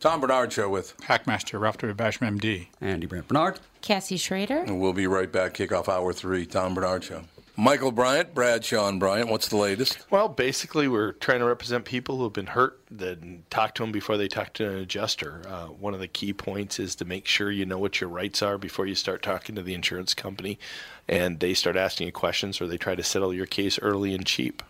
[0.00, 1.92] Tom Barnard Show with Hackmaster Ralph W.
[1.92, 2.68] Basham, MD.
[2.80, 3.58] Andy Brant Barnard.
[3.82, 4.58] Cassie Schrader.
[4.58, 5.54] And we'll be right back.
[5.54, 6.46] Kickoff hour three.
[6.46, 7.22] Tom Barnard Show.
[7.56, 9.28] Michael Bryant, Bradshaw and Bryant.
[9.28, 10.06] What's the latest?
[10.10, 13.90] Well, basically, we're trying to represent people who have been hurt, then talk to them
[13.90, 15.42] before they talk to an adjuster.
[15.44, 18.42] Uh, one of the key points is to make sure you know what your rights
[18.42, 20.60] are before you start talking to the insurance company,
[21.08, 24.24] and they start asking you questions or they try to settle your case early and
[24.24, 24.62] cheap.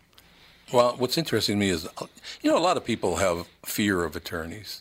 [0.72, 1.86] Well, what's interesting to me is,
[2.40, 4.80] you know, a lot of people have fear of attorneys.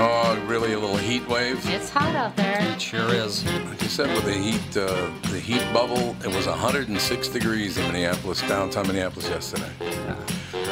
[0.00, 0.72] Oh, really?
[0.74, 1.60] A little heat wave?
[1.68, 2.58] It's hot out there.
[2.60, 3.44] It sure is.
[3.64, 7.86] Like you said, with the heat, uh, the heat bubble, it was 106 degrees in
[7.88, 9.70] Minneapolis, downtown Minneapolis yesterday.
[9.80, 10.16] Yeah.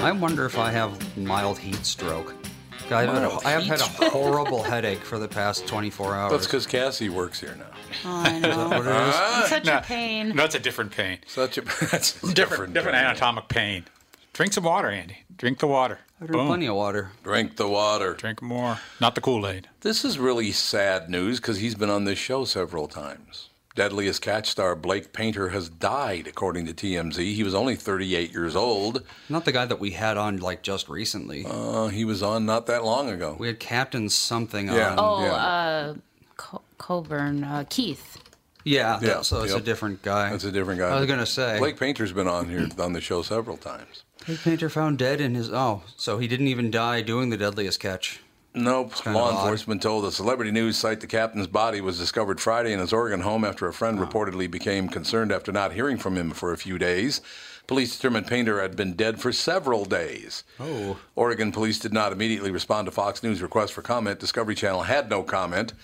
[0.01, 2.35] I wonder if I have mild heat stroke.
[2.89, 6.31] I've had, a, Mild I have had a horrible headache for the past 24 hours.
[6.33, 7.65] That's because Cassie works here now.
[8.05, 8.69] Oh, I know.
[8.69, 9.15] What it is?
[9.41, 10.37] It's such No, a pain.
[10.37, 11.19] No, it's a different pain.
[11.27, 13.07] Such a that's a Different, different pain.
[13.07, 13.85] anatomic pain.
[14.37, 15.17] Drink some water, Andy.
[15.35, 15.99] Drink the water.
[16.21, 17.11] I drink plenty of water.
[17.23, 18.13] Drink the water.
[18.15, 18.79] Drink more.
[19.01, 19.69] Not the Kool Aid.
[19.81, 23.49] This is really sad news because he's been on this show several times.
[23.75, 27.35] Deadliest Catch star Blake Painter has died, according to TMZ.
[27.35, 29.03] He was only 38 years old.
[29.31, 31.47] Not the guy that we had on like just recently.
[31.49, 33.37] Uh, he was on not that long ago.
[33.39, 34.91] we had Captain something Yeah.
[34.93, 34.97] on.
[34.99, 35.33] Oh, Yeah.
[35.35, 35.95] uh,
[36.37, 38.19] Co- Colburn, uh, Keith.
[38.65, 40.29] Yeah, Yeah, so it's a different guy.
[40.31, 40.89] That's a different guy.
[40.89, 44.03] I was gonna say Blake Painter's been on here on the show several times.
[44.43, 45.51] Painter found dead in his.
[45.53, 48.21] Oh, so he didn't even die doing the deadliest catch.
[48.55, 49.05] Nope.
[49.07, 52.93] Law enforcement told the celebrity news site the captain's body was discovered Friday in his
[52.93, 54.07] Oregon home after a friend Oh.
[54.07, 57.21] reportedly became concerned after not hearing from him for a few days.
[57.67, 60.43] Police determined Painter had been dead for several days.
[60.59, 60.97] Oh.
[61.17, 64.21] Oregon police did not immediately respond to Fox News' request for comment.
[64.21, 65.75] Discovery Channel had no comment.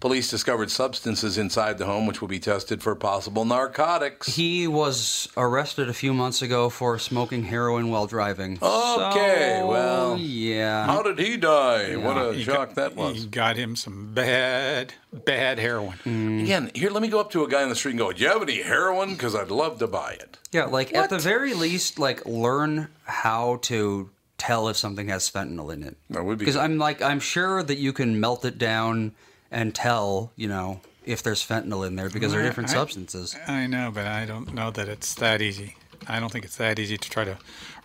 [0.00, 4.34] Police discovered substances inside the home which will be tested for possible narcotics.
[4.34, 8.58] He was arrested a few months ago for smoking heroin while driving.
[8.62, 10.86] Okay, So, well, yeah.
[10.86, 11.96] How did he die?
[11.96, 15.98] What a He shock got, that He got him some bad, bad heroin.
[16.06, 16.44] Mm.
[16.44, 18.22] Again, here, let me go up to a guy on the street and go, Do
[18.22, 19.10] you have any heroin?
[19.10, 20.38] Because I'd love to buy it.
[20.50, 24.08] Yeah, like at the very least, like learn how to
[24.38, 25.98] tell if something has fentanyl in it.
[26.08, 26.56] That would be because.
[26.56, 29.12] I'm like I'm sure that you can melt it down
[29.50, 33.36] and tell you know if there's fentanyl in there because they're different I- substances.
[33.46, 35.76] I know, but I don't know that it's that easy.
[36.08, 37.38] I don't think it's that easy to try to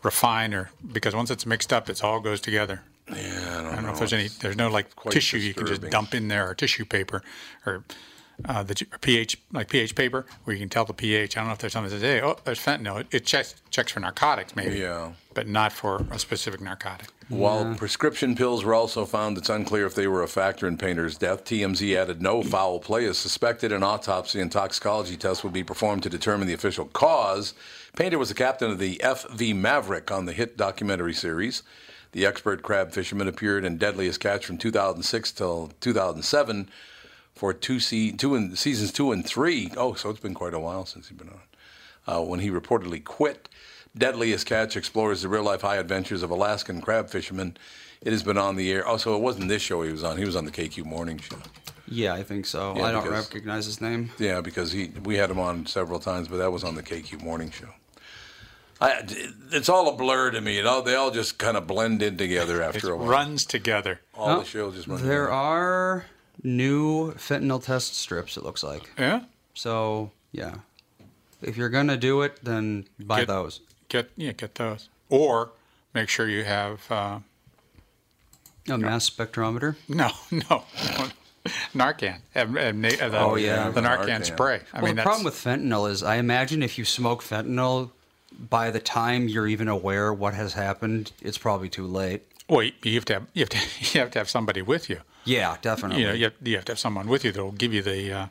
[0.04, 2.82] refine or because once it's mixed up, it all goes together.
[3.10, 4.28] Yeah, I don't, I don't know if there's any.
[4.28, 7.22] There's no like quite tissue you can just dump in there or tissue paper
[7.66, 7.84] or
[8.44, 11.38] uh, the or pH like pH paper where you can tell the pH.
[11.38, 13.00] I don't know if there's something that says, hey, oh, there's fentanyl.
[13.00, 14.80] It, it checks checks for narcotics maybe.
[14.80, 15.14] Yeah.
[15.34, 17.08] But not for a specific narcotic.
[17.28, 21.18] While prescription pills were also found, it's unclear if they were a factor in Painter's
[21.18, 21.44] death.
[21.44, 23.72] TMZ added no foul play is suspected.
[23.72, 27.56] An autopsy and toxicology test will be performed to determine the official cause.
[27.96, 31.64] Painter was the captain of the FV Maverick on the hit documentary series.
[32.12, 36.70] The expert crab fisherman appeared in Deadliest Catch from 2006 till 2007
[37.36, 39.72] for two, se- two and, seasons two and three.
[39.78, 41.40] Oh, so it's been quite a while since he's been on.
[42.08, 43.50] Uh, when he reportedly quit,
[43.98, 47.58] Deadliest Catch explores the real life high adventures of Alaskan crab fishermen.
[48.02, 48.88] It has been on the air.
[48.88, 50.18] Oh, so it wasn't this show he was on.
[50.18, 51.38] He was on the KQ Morning Show.
[51.88, 52.76] Yeah, I think so.
[52.76, 54.12] Yeah, I don't because- recognize his name.
[54.20, 57.22] Yeah, because he we had him on several times, but that was on the KQ
[57.24, 57.70] Morning Show.
[58.82, 59.04] I,
[59.54, 60.60] it's all a blur to me.
[60.60, 63.08] It all, they all just kind of blend in together It after a while.
[63.08, 64.02] runs together.
[64.14, 65.32] All the shows just run There together.
[65.32, 66.06] are
[66.44, 68.38] new fentanyl test strips.
[68.38, 68.90] It looks like.
[68.98, 69.22] Yeah.
[69.54, 70.56] So yeah,
[71.42, 73.62] if you're gonna do it, then buy Get- those.
[73.90, 74.90] Get yeah, get those.
[75.10, 75.52] Or
[75.94, 77.20] make sure you have uh,
[78.68, 79.76] A mass spectrometer.
[79.88, 80.64] no, no.
[81.76, 82.18] Narcan.
[82.34, 83.70] Have- have na- uh, the, Oh, yeah.
[83.70, 84.26] the Narcan, Narcan.
[84.26, 84.62] spray.
[84.74, 87.92] I well, mean, the that's, problem with fentanyl is, I imagine if you smoke fentanyl,
[88.50, 92.24] by the time you're even aware what has happened, it's probably too late.
[92.50, 93.58] Well, you you have to have you have to
[93.94, 95.02] you have to have somebody with you.
[95.26, 96.02] Yeah, definitely.
[96.04, 97.82] You know, you have, you have to have someone with you that will give you
[97.82, 98.12] the.
[98.14, 98.28] Uh,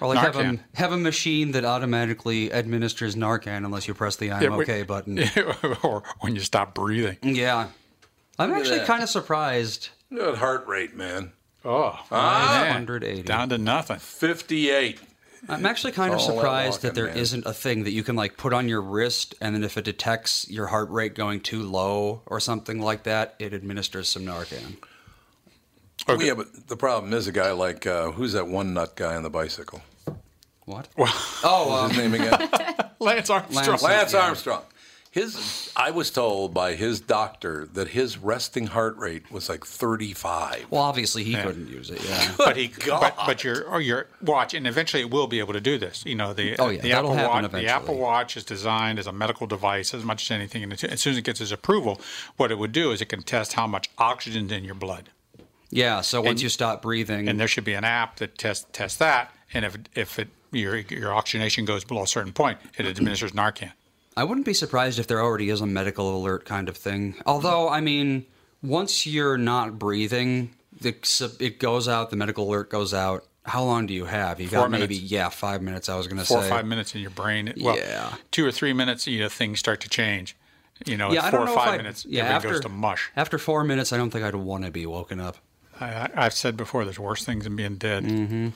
[0.00, 4.30] or like have a, have a machine that automatically administers Narcan unless you press the
[4.30, 5.18] I'm yeah, wait- okay button.
[5.82, 7.16] or when you stop breathing.
[7.22, 7.68] Yeah.
[8.38, 9.88] I'm at actually kind of surprised.
[10.12, 11.32] Look at heart rate, man.
[11.64, 12.60] Oh, Ah!
[12.68, 13.22] 180.
[13.22, 13.98] down to nothing.
[13.98, 15.00] 58.
[15.48, 17.40] I'm actually kind of It's all that surprised that walking, there man.
[17.44, 19.84] not a thing that you can like put on your wrist, and then if it
[19.84, 24.76] detects your heart rate going too low or something like that, it administers some Narcan.
[26.06, 29.14] Well, yeah, but the problem is a guy like, uh, who's that one nut guy
[29.16, 29.82] on the bicycle?
[30.64, 30.88] What?
[30.96, 31.12] Well,
[31.44, 32.48] Oh, What's um, his name again?
[32.98, 33.66] Lance Armstrong.
[33.66, 34.20] Lance- Lance Yeah.
[34.20, 34.62] Armstrong.
[35.18, 40.66] His, I was told by his doctor that his resting heart rate was like 35.
[40.70, 42.02] well, obviously he couldn't use it.
[42.04, 42.34] Yeah.
[42.38, 43.00] but he, God.
[43.00, 46.04] but, but your or your watch, and eventually it will be able to do this.
[46.06, 47.66] You know, the Oh, yeah, the Apple happen Watch, the.
[47.66, 50.62] Apple Watch is designed as a medical device as much as anything.
[50.62, 52.00] And as soon as it gets its approval,
[52.36, 55.08] what it would do is it can test how much oxygen's in your blood,
[55.70, 56.00] Yeah.
[56.00, 58.98] So once And- you stop breathing, and there should be an app that tests tests
[58.98, 59.32] that.
[59.52, 63.72] And if if it your your oxygenation goes below a certain point, it administers Narcan.
[64.18, 67.14] I wouldn't be surprised if there already is a medical alert kind of thing.
[67.24, 68.26] Although, I mean,
[68.62, 70.50] once you're not breathing,
[70.80, 70.94] the,
[71.38, 72.10] it goes out.
[72.10, 73.24] The medical alert goes out.
[73.44, 74.40] How long do you have?
[74.40, 75.88] You got Four maybe yeah, five minutes.
[75.88, 77.52] I was going to say Four or five minutes in your brain.
[77.60, 78.12] Well, Yeah.
[78.30, 80.36] two or three minutes, you know, things start to change.
[80.84, 83.10] You know, Yeah, four or five I- minutes, yeah, everything after goes to mush.
[83.16, 85.36] After four minutes, I don't think I'd want to be woken up.
[85.80, 88.04] I, I- I've said before, there's worse things than being dead.
[88.04, 88.48] Mm-hmm.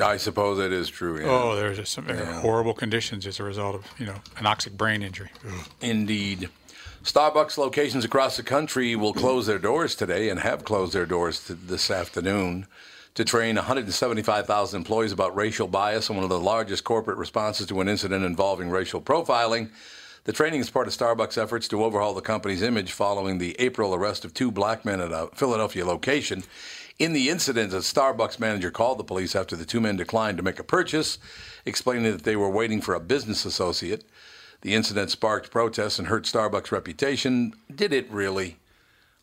[0.00, 1.20] I suppose that is true.
[1.20, 1.28] Yeah.
[1.30, 5.30] Oh, there's just some horrible conditions as a result of you know anoxic brain injury.
[5.46, 5.66] Ugh.
[5.80, 6.48] Indeed.
[7.02, 11.48] Starbucks locations across the country will close their doors today and have closed their doors
[11.48, 12.66] this afternoon
[13.14, 17.80] to train 175,000 employees about racial bias and one of the largest corporate responses to
[17.80, 19.70] an incident involving racial profiling.
[20.24, 23.94] The training is part of Starbucks' efforts to overhaul the company's image following the April
[23.94, 26.44] arrest of two black men at a Philadelphia location.
[27.00, 30.42] In the incident, a Starbucks manager called the police after the two men declined to
[30.42, 31.16] make a purchase,
[31.64, 34.04] explaining that they were waiting for a business associate.
[34.60, 37.54] The incident sparked protests and hurt Starbucks' reputation.
[37.74, 38.58] Did it really?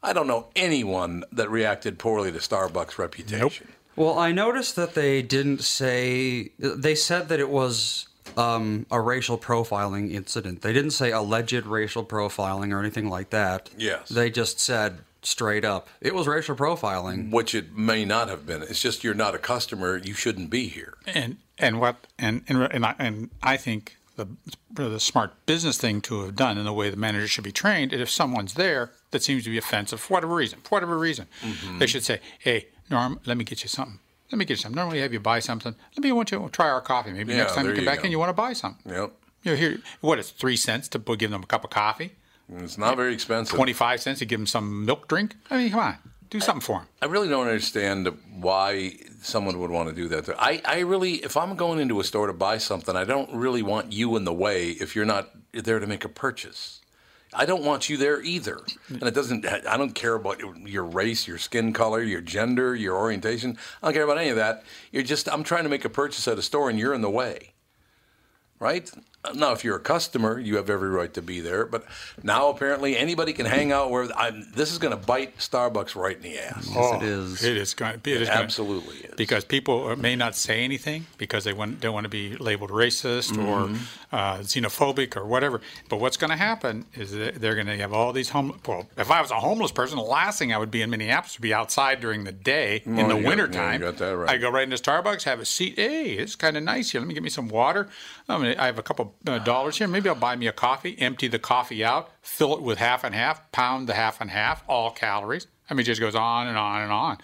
[0.02, 3.68] I don't know anyone that reacted poorly to Starbucks' reputation.
[3.68, 3.78] Nope.
[3.96, 6.54] Well, I noticed that they didn't say.
[6.58, 10.64] They said that it was um, a racial profiling incident.
[10.64, 13.70] They didn't say alleged racial profiling or anything like that.
[13.78, 14.10] Yes.
[14.10, 17.32] They just said straight up it was racial profiling.
[17.32, 18.62] Which it may not have been.
[18.64, 19.98] It's just you're not a customer.
[19.98, 20.96] You shouldn't be here.
[21.06, 24.28] And and what and and and I, and I think the
[24.72, 27.94] the smart business thing to have done in the way the manager should be trained
[27.94, 31.80] if someone's there that seems to be offensive for whatever reason, for whatever reason, mm-hmm.
[31.80, 34.74] they should say, "Hey, Norm, let me get you something." Let me get you some.
[34.74, 35.74] Normally, have you buy something.
[35.96, 37.14] Let me want you to try our coffee.
[37.14, 38.06] Maybe Yeah, next time you come you back go.
[38.06, 38.92] in, you want to buy something.
[38.92, 39.14] Yep.
[39.44, 42.12] You know, here, what is three cents to give them a cup of coffee?
[42.56, 43.56] It's not very expensive.
[43.56, 45.36] Twenty-five cents to give them some milk drink.
[45.50, 45.98] I mean, come on,
[46.30, 46.88] do something for them.
[47.02, 48.08] I really don't understand
[48.40, 50.30] why someone would want to do that.
[50.40, 53.64] I, I really, if I'm going into a store to buy something, I don't really
[53.64, 56.80] want you in the way if you're not there to make a purchase.
[57.34, 58.62] I don't want you there either.
[58.88, 62.96] And it doesn't, I don't care about your race, your skin color, your gender, your
[62.96, 63.58] orientation.
[63.84, 64.64] I don't care about any of that.
[64.94, 67.10] You're just, I'm trying to make a purchase at a store and you're in the
[67.10, 67.54] way.
[68.60, 68.90] Right?
[69.34, 71.66] Now, if you're a customer, you have every right to be there.
[71.66, 71.84] But
[72.24, 76.16] now, apparently, anybody can hang out where I'm, this is going to bite Starbucks right
[76.16, 76.70] in the ass.
[76.74, 77.44] Yes, it is.
[77.44, 77.96] It is going.
[77.96, 79.16] It is going- absolutely is.
[79.18, 83.34] because people may not say anything because they want, don't want to be labeled racist
[83.34, 83.46] Mm-hmm.
[83.48, 83.78] or
[84.18, 85.60] uh, xenophobic or whatever.
[85.90, 88.58] But what's going to happen is that they're going to have all these home.
[88.66, 91.38] Well, if I was a homeless person, the last thing I would be in Minneapolis
[91.38, 93.82] would be outside during the day in the you got- wintertime.
[93.82, 94.30] yeah, got that right.
[94.30, 95.74] I go right into Starbucks, have a seat.
[95.76, 97.02] Hey, it's kind of nice here.
[97.02, 97.90] Let me get me some water.
[98.30, 99.88] I mean, I have a couple Uh, dollars here.
[99.88, 100.96] Maybe I'll buy me a coffee.
[101.00, 102.10] Empty the coffee out.
[102.22, 103.52] Fill it with half and half.
[103.52, 104.64] Pound the half and half.
[104.68, 105.48] All calories.
[105.70, 107.18] I mean, it just goes on and on and on.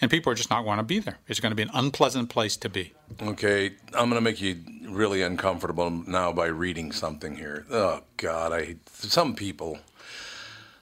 [0.00, 1.18] And people are just not going to be there.
[1.28, 2.94] It's going to be an unpleasant place to be.
[3.20, 7.66] Okay, I'm going to make you really uncomfortable now by reading something here.
[7.70, 9.78] Oh, God, I some people.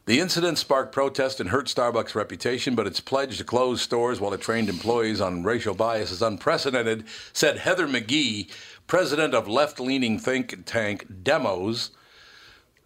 [0.06, 4.32] The incident sparked protest and hurt Starbucks' reputation, but its pledge to close stores while
[4.32, 8.48] it trained employees on racial bias is unprecedented, said Heather McGhee,
[8.92, 11.90] president of left leaning think tank Demos.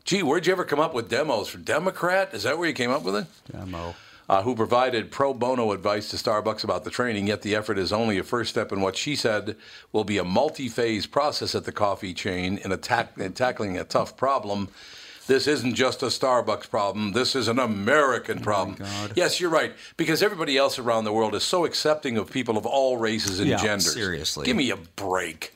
[0.05, 1.49] Gee, where'd you ever come up with demos?
[1.49, 2.35] For Democrat?
[2.35, 3.27] Is that where you came up with it?
[3.53, 3.95] Demo.
[4.29, 7.93] uh, who provided pro bono advice to Starbucks about the training, yet the effort is
[7.93, 9.57] only a first step in what she said
[9.93, 13.85] will be a multi phase process at the coffee chain in, attack- in tackling a
[13.85, 14.69] tough problem.
[15.29, 17.13] This isn't just a Starbucks problem.
[17.13, 18.77] This is an American problem.
[19.15, 19.73] Yes, you're right.
[19.97, 23.49] Because everybody else around the world is so accepting of people of all races and
[23.49, 23.93] Yeah, genders.
[23.95, 24.47] seriously.
[24.47, 25.55] Give me a break.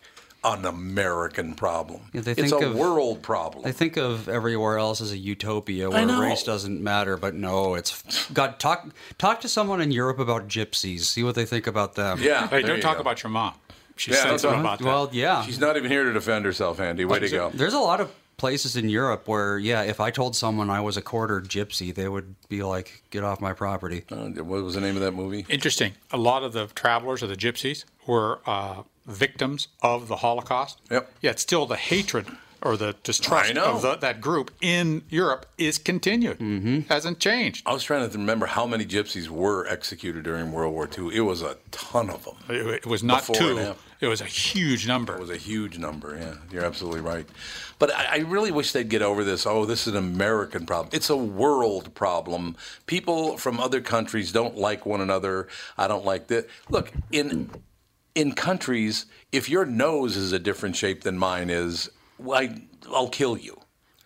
[0.48, 2.02] An American problem.
[2.12, 3.66] Yeah, they it's a of- world problem.
[3.66, 8.30] I think of everywhere else as a utopia where race doesn't matter, but no, it's
[8.30, 8.88] got Talk
[9.18, 11.00] talk to someone in Europe about gypsies.
[11.00, 12.20] See what they think about them.
[12.22, 12.46] yeah.
[12.46, 13.00] Hey, don't talk go.
[13.00, 13.54] about your mom.
[13.96, 14.84] She's Yeah, don't about that.
[14.84, 15.42] Well, yeah.
[15.42, 17.04] She's not even here to defend herself, Andy.
[17.04, 17.50] Way to go.
[17.52, 20.96] There's a lot of places in Europe where, yeah, if I told someone I was
[20.96, 24.80] a quarter gypsy, they would be like, "Get off my property." Uh, what was the
[24.80, 25.46] name of that movie?
[25.48, 25.92] Interesting.
[26.12, 30.80] A lot of the travelers or the gypsies were uh, victims of the Holocaust.
[30.90, 31.12] Yep.
[31.20, 32.26] Yet still the hatred
[32.62, 36.38] or the distrust of the, that group in Europe is continued.
[36.38, 36.80] Mm-hmm.
[36.88, 37.62] Hasn't changed.
[37.66, 41.14] I was trying to remember how many gypsies were executed during World War II.
[41.14, 42.36] It was a ton of them.
[42.48, 43.74] It, it was not Before two.
[43.96, 44.06] After.
[44.06, 45.16] It was a huge number.
[45.16, 46.16] It was a huge number.
[46.16, 47.26] Yeah, you're absolutely right.
[47.78, 49.46] But I, I really wish they'd get over this.
[49.46, 50.90] Oh, this is an American problem.
[50.92, 52.56] It's a world problem.
[52.86, 55.48] People from other countries don't like one another.
[55.76, 56.48] I don't like that.
[56.70, 57.50] Look in
[58.14, 61.90] in countries, if your nose is a different shape than mine is,
[62.32, 63.60] I, I'll kill you.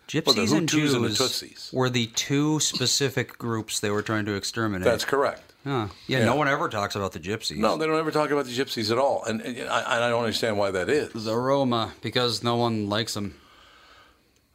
[0.09, 4.27] Gypsies Well, the and Jews and the were the two specific groups they were trying
[4.27, 4.85] to exterminate.
[4.85, 5.50] That's correct.
[5.65, 5.89] Huh.
[6.07, 6.25] Yeah, Yeah.
[6.25, 7.57] no one ever talks about the gypsies.
[7.59, 10.21] No, they don't ever talk about the gypsies at all, and, and I, I don't
[10.25, 11.13] understand why that is.
[11.13, 13.35] the Roma, because no one likes them.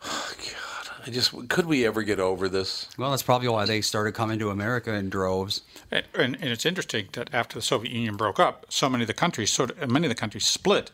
[0.03, 2.87] Oh, God, I just could we ever get over this?
[2.97, 5.61] Well, that's probably why they started coming to America in droves.
[5.91, 9.07] And, and, and it's interesting that after the Soviet Union broke up, so many of
[9.07, 10.91] the countries, sort of, many of the countries split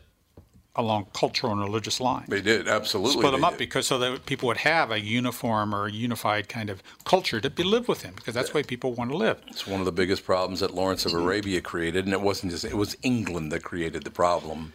[0.74, 2.28] along cultural and religious lines.
[2.28, 3.12] They did absolutely.
[3.12, 3.58] split them up did.
[3.58, 7.50] because so that people would have a uniform or a unified kind of culture to
[7.50, 9.38] be live within because that's the way people want to live.
[9.48, 11.26] It's one of the biggest problems that Lawrence of mm-hmm.
[11.26, 14.72] Arabia created, and it wasn't just it was England that created the problem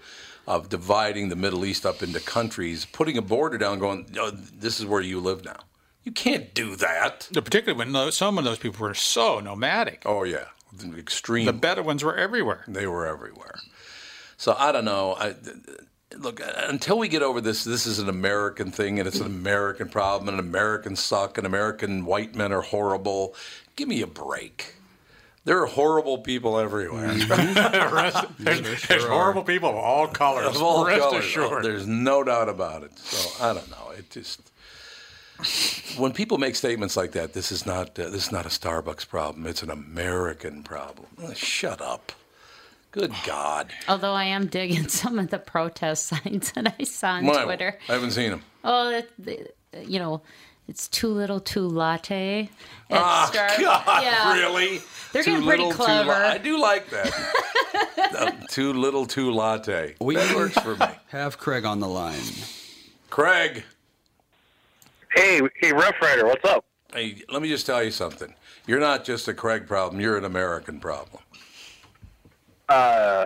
[0.48, 4.80] of dividing the Middle East up into countries, putting a border down, going, oh, "This
[4.80, 5.58] is where you live now."
[6.04, 7.27] You can't do that.
[7.34, 10.04] Particularly when those, some of those people were so nomadic.
[10.06, 10.46] Oh yeah,
[10.96, 11.46] extreme.
[11.46, 12.63] The Bedouins were everywhere.
[12.68, 13.60] They were everywhere.
[14.38, 15.15] So I don't know.
[15.20, 15.36] I,
[16.17, 19.89] look, until we get over this, this is an American thing, and it's an American
[19.89, 23.34] problem, and Americans suck, and American white men are horrible.
[23.75, 24.75] Give me a break.
[25.44, 27.08] There are horrible people everywhere.
[27.29, 30.46] Rest- there's, there's horrible people of all colors.
[30.56, 31.25] of all Rest colors.
[31.25, 31.63] assured.
[31.63, 32.98] There's no doubt about it.
[33.00, 33.91] So I don't know.
[33.98, 34.51] It just
[35.98, 39.08] when people make statements like that, this is not uh, this is not a Starbucks
[39.08, 39.46] problem.
[39.48, 41.08] It's an American problem.
[41.34, 42.12] Shut up.
[42.98, 43.72] Good God.
[43.88, 47.44] Although I am digging some of the protest signs that I saw on Why?
[47.44, 47.77] Twitter.
[47.89, 48.42] I haven't seen them.
[48.63, 49.48] Oh, that, the,
[49.86, 50.22] you know,
[50.68, 52.50] it's too little, too latte.
[52.89, 54.34] at Oh, Star- God, yeah.
[54.34, 54.82] really?
[55.13, 56.12] They're Too getting pretty little, too la- clever.
[56.13, 57.13] I do like that.
[58.18, 59.96] Uh, too little, too latte.
[60.00, 60.86] that works for me.
[61.10, 62.20] Have Craig on the line.
[63.10, 63.63] Craig,
[65.16, 66.66] Hey, hey, Rough Rider, what's up?
[66.94, 68.34] hey, let me just tell you something.
[68.66, 70.01] You're not just a Craig problem.
[70.01, 71.22] You're an American problem.
[72.69, 73.25] Uh,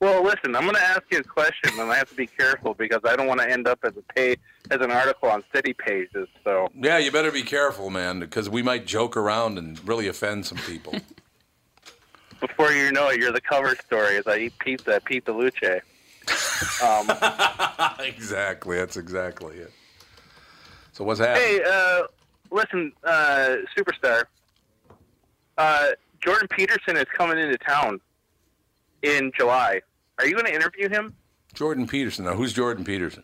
[0.00, 2.74] well, listen, I'm going to ask you a question, and I have to be careful
[2.74, 4.36] because I don't want to end up as a pay
[4.70, 6.28] as an article on city pages.
[6.42, 10.46] So Yeah, you better be careful, man, because we might joke around and really offend
[10.46, 10.94] some people.
[12.40, 15.80] before you know it, you're the cover story as I eat pizza at Pizza Luce.
[16.82, 17.10] Um,
[18.04, 18.76] exactly.
[18.76, 19.72] That's exactly it.
[20.92, 21.42] So what's happening?
[21.42, 22.02] hey, uh,
[22.50, 24.24] listen, uh, superstar.
[25.56, 25.88] Uh,
[26.20, 28.00] Jordan Peterson is coming into town
[29.04, 29.80] in July.
[30.18, 31.14] Are you going to interview him?
[31.54, 32.24] Jordan Peterson.
[32.24, 33.22] Now, who's Jordan Peterson?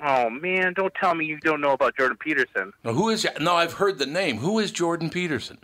[0.00, 2.72] Oh man, don't tell me you don't know about Jordan Peterson.
[2.84, 3.26] Now, who is?
[3.40, 4.38] No, I've heard the name.
[4.38, 5.58] Who is Jordan Peterson?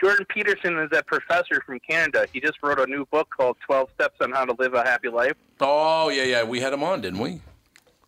[0.00, 2.26] Jordan Peterson is that professor from Canada.
[2.32, 5.08] He just wrote a new book called 12 Steps on How to Live a Happy
[5.08, 5.34] Life.
[5.60, 6.42] Oh, yeah, yeah.
[6.44, 7.40] We had him on, didn't we?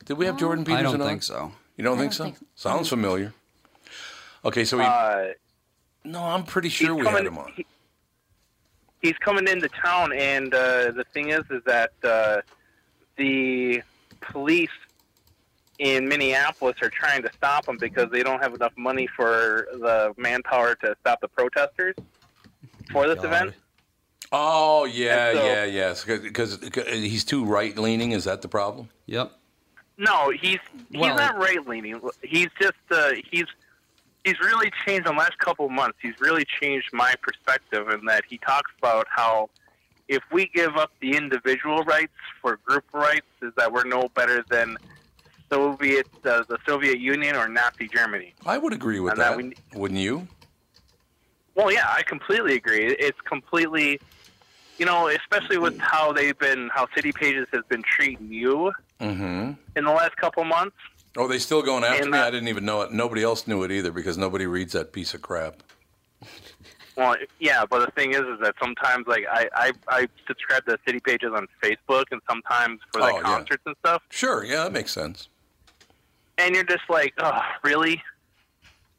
[0.06, 0.94] Did we have Jordan Peterson on?
[0.94, 1.08] I don't on?
[1.08, 1.52] think so.
[1.76, 2.24] You don't think don't so?
[2.24, 2.46] think so.
[2.54, 3.34] Sounds familiar.
[4.44, 4.84] Okay, so he.
[4.84, 5.24] Uh,
[6.04, 7.52] no, I'm pretty sure we coming, had him on.
[7.56, 7.66] he-
[9.02, 12.40] he's coming into town, and uh, the thing is, is that uh,
[13.16, 13.82] the
[14.20, 14.70] police
[15.78, 20.14] in Minneapolis are trying to stop him because they don't have enough money for the
[20.16, 21.94] manpower to stop the protesters
[22.92, 23.24] for this God.
[23.24, 23.54] event.
[24.30, 26.04] Oh, yeah, And so- yeah, yes.
[26.04, 28.12] Because he's too right leaning.
[28.12, 28.88] Is that the problem?
[29.06, 29.32] Yep.
[29.98, 30.58] No, he's
[30.90, 32.00] he's Well- not right leaning.
[32.22, 33.44] He's just uh, he's
[34.24, 35.98] he's really changed in the last couple of months.
[36.00, 39.50] He's really changed my perspective in that he talks about how
[40.08, 44.44] if we give up the individual rights for group rights, is that we're no better
[44.50, 44.76] than
[45.50, 48.34] Soviet uh, the Soviet Union or Nazi Germany.
[48.46, 49.36] I would agree with And that.
[49.36, 50.26] that we- Wouldn't you?
[51.54, 52.86] Well, yeah, I completely agree.
[52.98, 54.00] It's completely,
[54.78, 59.52] you know, especially with how they've been, how City Pages has been treating you Mm-hmm.
[59.76, 60.76] in the last couple of months.
[61.16, 62.18] Oh, they still going after And me?
[62.18, 62.92] that- I didn't even know it.
[62.92, 65.62] Nobody else knew it either because nobody reads that piece of crap.
[66.94, 70.76] Well, yeah, but the thing is, is that sometimes like I I, I subscribe to
[70.86, 73.22] city pages on Facebook, and sometimes for like Oh, yeah.
[73.22, 75.28] concerts and stuff, Sure, yeah, that makes sense.
[76.36, 78.02] and you're just like, oh, really?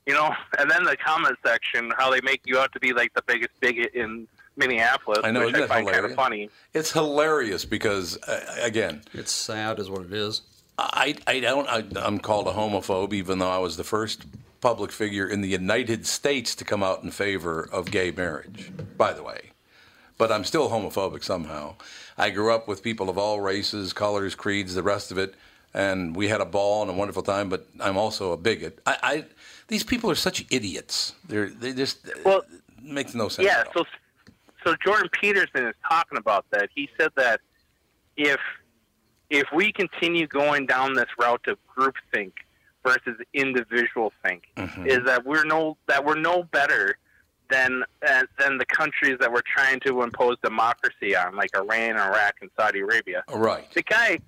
[0.07, 0.33] You know?
[0.57, 3.51] And then the comment section, how they make you out to be like the biggest
[3.59, 4.27] bigot in
[4.57, 6.49] Minneapolis, I know, which isn't I that find kind of funny.
[6.73, 10.41] It's hilarious because, uh, again, It's sad, is what it is.
[10.77, 11.67] I, I don't.
[11.67, 14.25] I, I'm called a homophobe, even though I was the first
[14.61, 18.71] public figure in the United States to come out in favor of gay marriage.
[18.97, 19.51] By the way,
[20.17, 21.75] but I'm still homophobic somehow.
[22.17, 25.35] I grew up with people of all races, colors, creeds, the rest of it,
[25.73, 27.49] and we had a ball and a wonderful time.
[27.49, 28.79] But I'm also a bigot.
[28.85, 29.25] I, I
[29.67, 31.13] these people are such idiots.
[31.27, 33.45] They're they just Well, it makes no sense.
[33.45, 33.85] Yeah, so
[34.63, 36.69] so Jordan Peterson is talking about that.
[36.73, 37.41] He said that
[38.17, 38.39] if
[39.29, 42.33] if we continue going down this route of groupthink
[42.85, 44.85] versus individual think, Mm-hmm.
[44.87, 46.97] is that we're no that we're no better
[47.49, 52.35] than uh, than the countries that we're trying to impose democracy on, like Iran, Iraq,
[52.41, 53.23] and Saudi Arabia.
[53.33, 53.69] right.
[53.73, 54.19] The guy,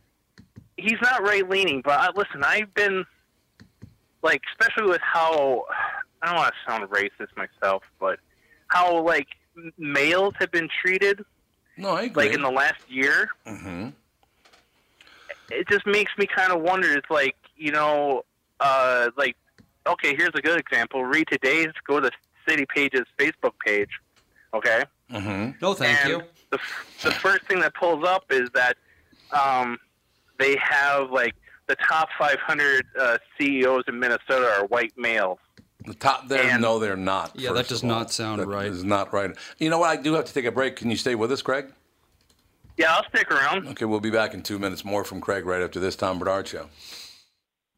[0.78, 3.06] he's not right leaning, but uh, listen, I've been
[4.24, 5.66] like, especially with how
[6.22, 8.20] I don't want to sound racist myself, but
[8.68, 9.28] how like
[9.78, 11.24] males have been treated,
[11.78, 12.26] No, I agree.
[12.26, 13.30] like in the last year.
[13.48, 13.90] hmm
[15.52, 16.92] It just makes me kind of wonder.
[16.94, 18.24] It's like you know,
[18.60, 19.36] uh, like
[19.88, 21.04] okay, here's a good example.
[21.06, 21.70] Read today's.
[21.88, 22.10] Go to
[22.48, 23.90] City Pages Facebook page.
[24.54, 24.84] Okay.
[25.12, 25.52] Mm-hmm.
[25.62, 26.22] No, thank and you.
[26.52, 26.60] The,
[27.04, 28.78] the first thing that pulls up is that
[29.32, 29.78] um,
[30.40, 31.36] they have like
[31.68, 35.40] the top 500 uh, CEOs in Minnesota are white males.
[35.86, 37.32] The top there, And- no, they're not.
[37.36, 38.68] Yeah, that does not sound That right.
[38.68, 39.32] is not right.
[39.60, 39.90] You know what?
[39.90, 40.78] I do have to take a break.
[40.78, 41.68] Can you stay with us, Craig?
[42.78, 43.68] Yeah, I'll stick around.
[43.70, 46.48] Okay, we'll be back in two minutes more from Craig right after this Tom Barnard
[46.48, 46.70] show.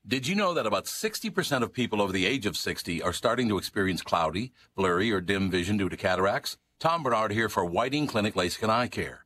[0.08, 3.50] Did you know that about 60% of people over the age of 60 are starting
[3.50, 6.58] to experience cloudy, blurry, or dim vision due to cataracts?
[6.80, 9.26] Tom Barnard here for Whiting Clinic LASIK and Eye Care.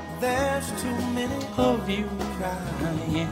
[0.21, 2.07] There's too many of you
[2.37, 3.25] crying.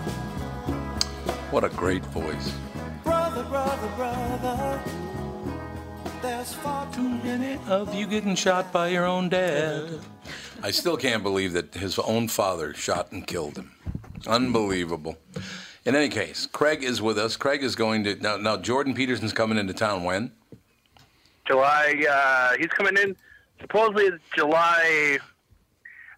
[1.51, 2.51] What a great voice.
[3.03, 4.81] Brother, brother, brother.
[6.23, 9.99] There's far too many Of you getting shot by your own dad.
[10.63, 13.71] I still can't believe that his own father shot and killed him.
[14.25, 15.15] Unbelievable.
[15.85, 17.37] In any case, Craig is with us.
[17.37, 18.37] Craig is going to now.
[18.37, 20.31] Now Jordan Peterson's coming into town when?
[21.45, 22.03] July.
[22.09, 23.15] Uh, he's coming in.
[23.61, 25.19] Supposedly it's July.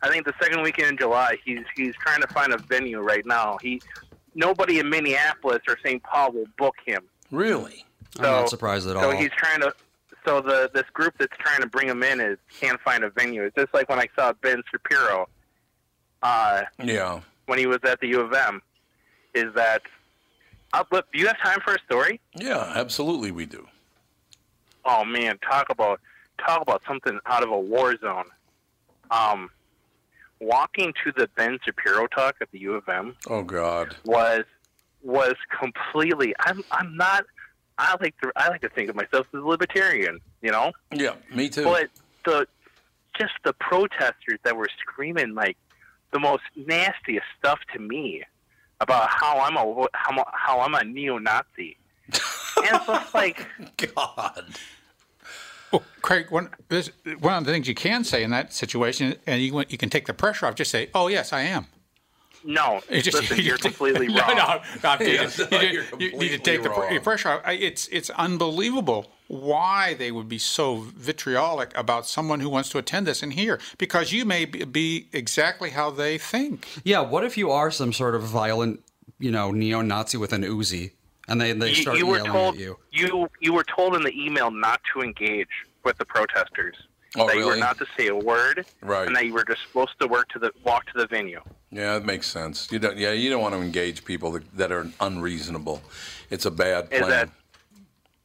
[0.04, 1.38] I think the second weekend in July.
[1.46, 3.58] He's he's trying to find a venue right now.
[3.62, 3.82] He
[4.36, 6.02] nobody in Minneapolis or St.
[6.04, 7.04] Paul will book him.
[7.30, 7.86] Really?
[8.18, 9.12] I'm not surprised at So all.
[9.12, 9.74] he's trying to.
[10.26, 13.44] So the this group that's trying to bring him in is can't find a venue.
[13.44, 15.28] It's just like when I saw Ben Shapiro.
[16.24, 17.22] Uh, Yeah.
[17.48, 18.62] when he was at the U of M,
[19.34, 19.82] is that.
[20.74, 22.22] Uh, but do you have time for a story?
[22.36, 23.68] Yeah, absolutely we do.
[24.86, 26.00] Oh man, talk about
[26.46, 28.26] talk about something out of a war zone.
[29.10, 29.50] Um,
[30.42, 33.96] walking to the Ben Shapiro talk at the U of M Oh God.
[34.06, 34.44] was
[35.04, 36.34] was completely.
[36.42, 37.24] I'm I'm not.
[37.78, 40.72] I like to I like to think of myself as a libertarian, you know.
[40.94, 41.64] Yeah, me too.
[41.64, 41.90] But
[42.26, 42.48] the
[43.18, 45.58] just the protesters that were screaming like
[46.12, 48.24] the most nastiest stuff to me
[48.82, 51.78] about how I'm a how, I'm- how I'm a neo-Nazi.
[52.12, 53.48] and it's just like
[53.96, 54.46] God.
[55.72, 59.42] Well, Craig, one, this, one of the things you can say in that situation, and
[59.42, 61.68] you, you can take the pressure off, just say, "Oh yes, I am."
[62.44, 64.36] no, It just- listen, you you're just- completely no, wrong.
[64.36, 65.14] No, no, I'm kidding.
[65.16, 67.42] Yes, you, no, did- you're you need to completely take the pressure off.
[67.48, 73.08] It's it's unbelievable why they would be so vitriolic about someone who wants to attend
[73.08, 76.68] this and hear because you may be, be exactly how they think.
[76.84, 78.82] yeah, what if you are some sort of violent,
[79.20, 80.92] you know, neo-Nazi with an Uzi,
[81.28, 82.78] and they they You, start you were yelling told at you?
[82.92, 85.48] you you were told in the email not to engage
[85.84, 86.76] with the protesters.
[87.18, 89.06] Oh, that you were not to say a word, Right.
[89.06, 91.42] and that you were just supposed to work to the walk to the venue.
[91.70, 92.72] Yeah, that makes sense.
[92.72, 92.98] You don't.
[92.98, 95.82] Yeah, you don't want to engage people that, that are unreasonable.
[96.30, 97.10] It's a bad Is plan.
[97.10, 97.30] that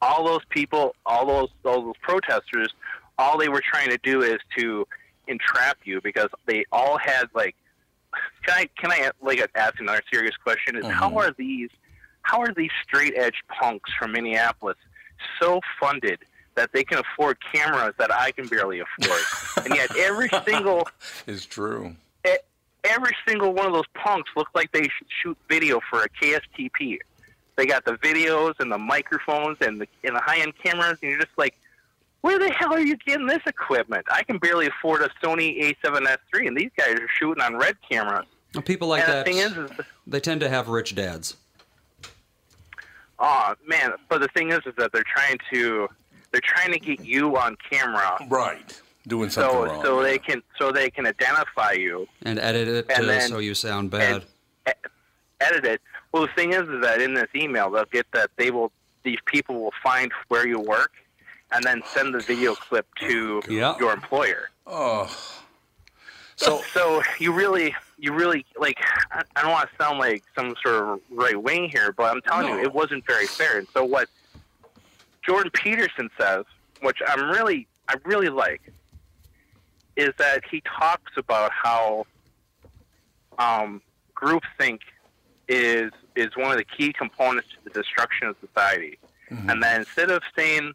[0.01, 2.69] all those people, all those all those protesters,
[3.17, 4.87] all they were trying to do is to
[5.27, 7.55] entrap you because they all had like.
[8.45, 10.77] Can I can I like ask another serious question?
[10.77, 11.17] Is how Mm-hmm.
[11.17, 11.69] are these
[12.27, 14.75] how are these straight edge punks from Minneapolis
[15.39, 16.19] so funded
[16.55, 19.21] that they can afford cameras that I can barely afford,
[19.65, 20.87] and yet every single
[21.25, 21.95] is true.
[22.83, 26.97] every single one of those punks look like they should shoot video for a KSTP.
[27.55, 31.11] They got the videos and the microphones and the and the high end cameras, and
[31.11, 31.55] you're just like,
[32.21, 34.05] where the hell are you getting this equipment?
[34.11, 37.77] I can barely afford a Sony A7S III, and these guys are shooting on red
[37.89, 38.25] cameras.
[38.53, 39.71] Well, People like and that, the thing is, is
[40.05, 41.35] they tend to have rich dads.
[43.19, 45.87] Oh man, but the thing is, is that they're trying to
[46.31, 48.81] they're trying to get you on camera, Right.
[49.07, 49.83] Doing something so wrong.
[49.85, 50.07] so yeah.
[50.11, 52.07] they can so they can identify you.
[52.23, 54.15] and edit it And to, then- so you sound bad.
[54.15, 54.23] and
[54.69, 54.89] e-
[55.39, 55.81] edit it.
[56.11, 58.71] Well, the thing is, is that in this email, they'll get that they will
[59.03, 60.91] these people will find where you work,
[61.53, 63.77] and then send the video clip to Yeah.
[63.79, 64.49] your employer.
[64.65, 65.05] Oh.
[66.35, 68.77] So So you really, you really like.
[69.11, 72.21] I I don't want to sound like some sort of right wing here, but I'm
[72.21, 72.57] telling No.
[72.57, 73.57] you, it wasn't very fair.
[73.59, 74.07] And so what
[75.25, 76.45] Jordan Peterson says,
[76.81, 78.61] which I'm really, I really like,
[79.95, 82.05] is that he talks about how
[83.39, 83.81] um,
[84.15, 84.79] groupthink
[85.47, 88.97] is is one of the key components to the destruction of society,
[89.49, 90.73] and that instead of saying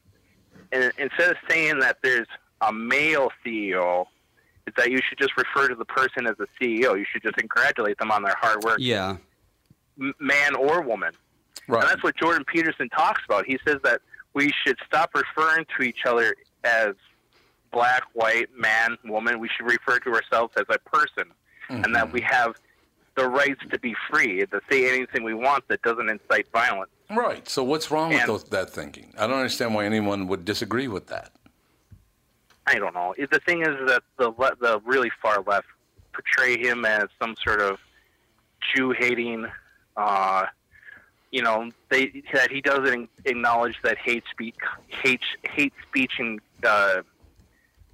[0.73, 2.27] and instead of saying that there's
[2.63, 4.07] a male CEO,
[4.67, 6.99] is that you should just refer to the person as a CEO.
[6.99, 9.17] You should just congratulate them on their hard work, yeah.
[9.97, 11.13] man or woman.
[11.69, 11.83] Right.
[11.83, 13.47] And that's what Jordan Peterson talks about.
[13.47, 14.01] He says that
[14.35, 16.95] we should stop referring to each other as
[17.73, 19.41] black, white, man, woman.
[19.41, 21.33] We should refer to ourselves as a person,
[21.69, 22.13] and that mm-hmm.
[22.13, 22.57] we have
[23.15, 26.91] the rights to be free, to say anything we want that doesn't incite violence.
[27.11, 27.47] Right.
[27.49, 29.13] So what's wrong with those, that thinking?
[29.19, 31.31] I don't understand why anyone would disagree with that.
[32.67, 33.15] I don't know.
[33.19, 35.67] The thing is that the le- the really far left
[36.13, 37.79] portray him as some sort of
[38.75, 39.47] Jew hating.
[39.97, 40.47] Uh,
[41.31, 44.55] you know, they that he doesn't acknowledge that hate speech
[44.89, 45.21] hate
[45.51, 47.03] hate speech and uh,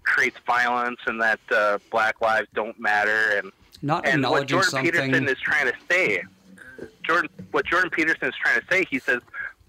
[0.02, 4.92] creates violence, and that uh, black lives don't matter, and Not and what Jordan something.
[4.92, 6.22] Peterson is trying to say,
[7.02, 9.20] Jordan, what Jordan Peterson is trying to say, he says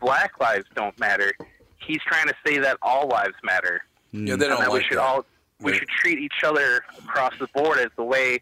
[0.02, 1.32] black lives don't matter.
[1.78, 3.82] He's trying to say that all lives matter
[4.12, 5.04] Yeah, they and don't that we should that.
[5.04, 5.26] all
[5.62, 8.40] we They- should treat each other across the board as the way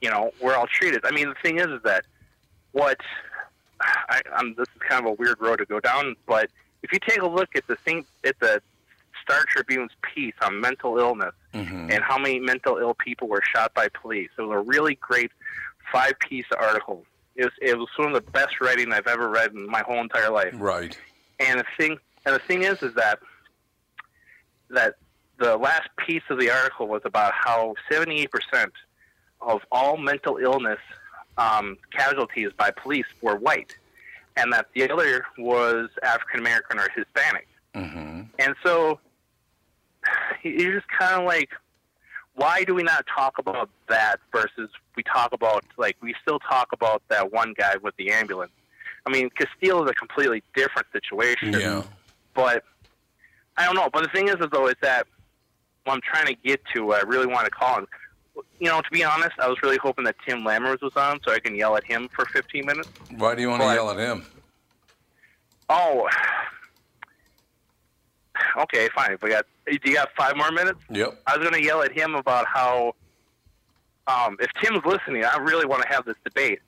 [0.00, 1.04] you know we're all treated.
[1.04, 2.04] I mean, the thing is, is that
[2.72, 2.98] what
[3.80, 6.50] I, I'm, this is kind of a weird road to go down, but
[6.82, 8.60] if you take a look at the thing at the
[9.22, 11.92] Star Tribune's piece on mental illness Mm-hmm.
[11.92, 15.30] and how many mental ill people were shot by police, it was a really great
[15.92, 17.04] five-piece article.
[17.36, 20.00] It was, it was one of the best writing I've ever read in my whole
[20.00, 20.52] entire life.
[20.54, 20.98] Right.
[21.38, 23.20] And the thing, and the thing is, is that
[24.70, 24.96] that
[25.38, 28.28] the last piece of the article was about how 78%
[29.40, 30.78] of all mental illness
[31.36, 33.76] um, casualties by police were white,
[34.36, 37.48] and that the other was African American or Hispanic.
[37.74, 38.22] Mm-hmm.
[38.38, 39.00] And so
[40.42, 41.50] you're just kind of like,
[42.34, 46.68] why do we not talk about that versus we talk about like we still talk
[46.72, 48.52] about that one guy with the ambulance?
[49.06, 51.52] I mean, Castile is a completely different situation.
[51.52, 51.82] Yeah.
[52.34, 52.64] But
[53.56, 53.88] I don't know.
[53.92, 55.06] But the thing is, though, is that
[55.84, 57.86] what I'm trying to get to, I really want to call him.
[58.58, 61.32] You know, to be honest, I was really hoping that Tim Lammers was on so
[61.32, 62.88] I can yell at him for 15 minutes.
[63.16, 64.26] Why do you want to But- yell at him?
[65.70, 66.08] Oh,
[68.58, 69.16] okay, fine.
[69.22, 69.46] We got.
[69.66, 70.80] Do you got five more minutes?
[70.90, 71.22] Yep.
[71.26, 72.94] I was going to yell at him about how,
[74.06, 76.58] um, if Tim's listening, I really want to have this debate.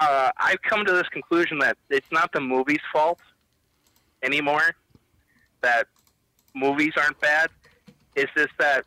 [0.00, 3.18] Uh, I've come to this conclusion that it's not the movie's fault
[4.22, 4.74] anymore.
[5.60, 5.88] That
[6.54, 7.50] movies aren't bad.
[8.14, 8.84] It's just that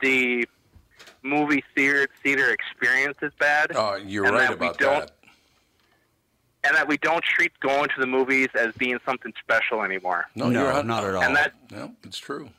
[0.00, 0.46] the
[1.22, 3.72] movie theater theater experience is bad.
[3.74, 5.10] Oh, you're and right that we about don't- that.
[6.64, 10.26] and that we don't treat going to the movies as being something special anymore.
[10.34, 11.22] No, No, you're not at all.
[11.22, 12.50] And that No, it's true.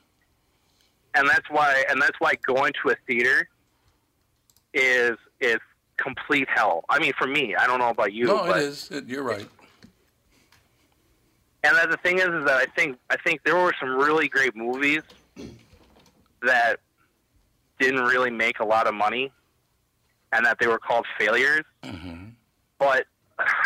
[1.14, 3.48] and that's why and that's why going to a theater
[4.74, 5.60] is is
[5.98, 6.84] complete hell.
[6.90, 8.90] I mean, for me, I don't know about you, no, but it is.
[8.92, 9.48] It, you're right.
[11.66, 14.56] And the thing is, is that I think I think there were some really great
[14.56, 15.02] movies
[16.42, 16.80] that
[17.80, 19.32] didn't really make a lot of money,
[20.32, 21.66] and that they were called failures.
[21.84, 22.26] Mm-hmm.
[22.80, 23.06] But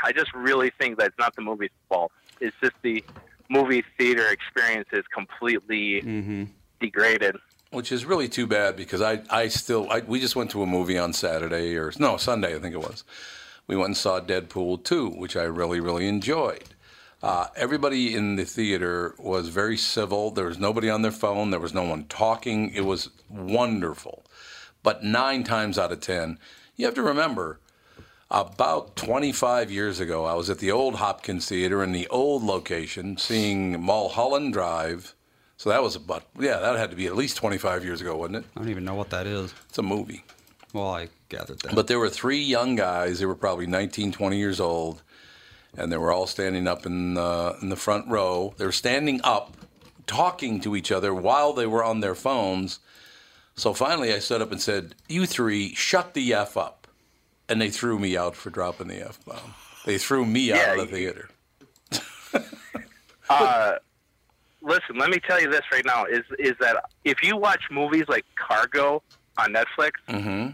[0.04, 2.12] I just really think that it's not the movie's fault.
[2.40, 3.04] It's just the
[3.50, 6.44] movie theater experience is completely Mm-hmm.
[6.80, 7.36] degraded.
[7.72, 10.66] Which is really too bad because I, I still, I, we just went to a
[10.66, 13.04] movie on Saturday or no Sunday, I think it was.
[13.68, 16.64] We went and saw Deadpool 2, which I really, really enjoyed.
[17.22, 20.32] Uh, everybody in the theater was very civil.
[20.32, 21.52] There was nobody on their phone.
[21.52, 22.72] There was no one talking.
[22.74, 24.26] It was wonderful.
[24.84, 26.40] But nine times out of ten,
[26.78, 27.60] you have to remember,
[28.32, 33.18] about 25 years ago, I was at the old Hopkins Theater in the old location
[33.18, 35.16] seeing Mulholland Drive.
[35.58, 38.38] So that was about, yeah, that had to be at least 25 years ago, wasn't
[38.38, 38.46] it?
[38.56, 39.54] I don't even know what that is.
[39.68, 40.24] It's a movie.
[40.72, 41.76] Well, I gathered that.
[41.76, 43.20] But there were three young guys.
[43.20, 45.02] They were probably 19, 20 years old,
[45.78, 48.54] and they were all standing up in the, in the front row.
[48.58, 49.56] They were standing up,
[50.08, 52.80] talking to each other while they were on their phones.
[53.56, 56.88] So finally, I stood up and said, "You three, shut the f up,"
[57.50, 59.54] and they threw me out for dropping the f bomb.
[59.86, 61.30] They threw me out Yeah, of the theater.
[63.32, 63.76] Uh,
[64.64, 68.06] listen, let me tell you this right now: is is that if you watch movies
[68.08, 69.04] like Cargo
[69.38, 70.50] on Netflix, Mm-hmm.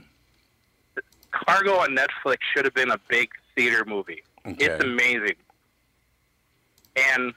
[1.31, 4.23] Cargo on Netflix should have been a big theater movie.
[4.47, 4.65] Okay.
[4.65, 5.35] It's amazing,
[6.95, 7.33] and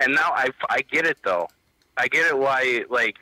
[0.00, 1.48] and now I I get it though.
[1.96, 3.16] I get it why like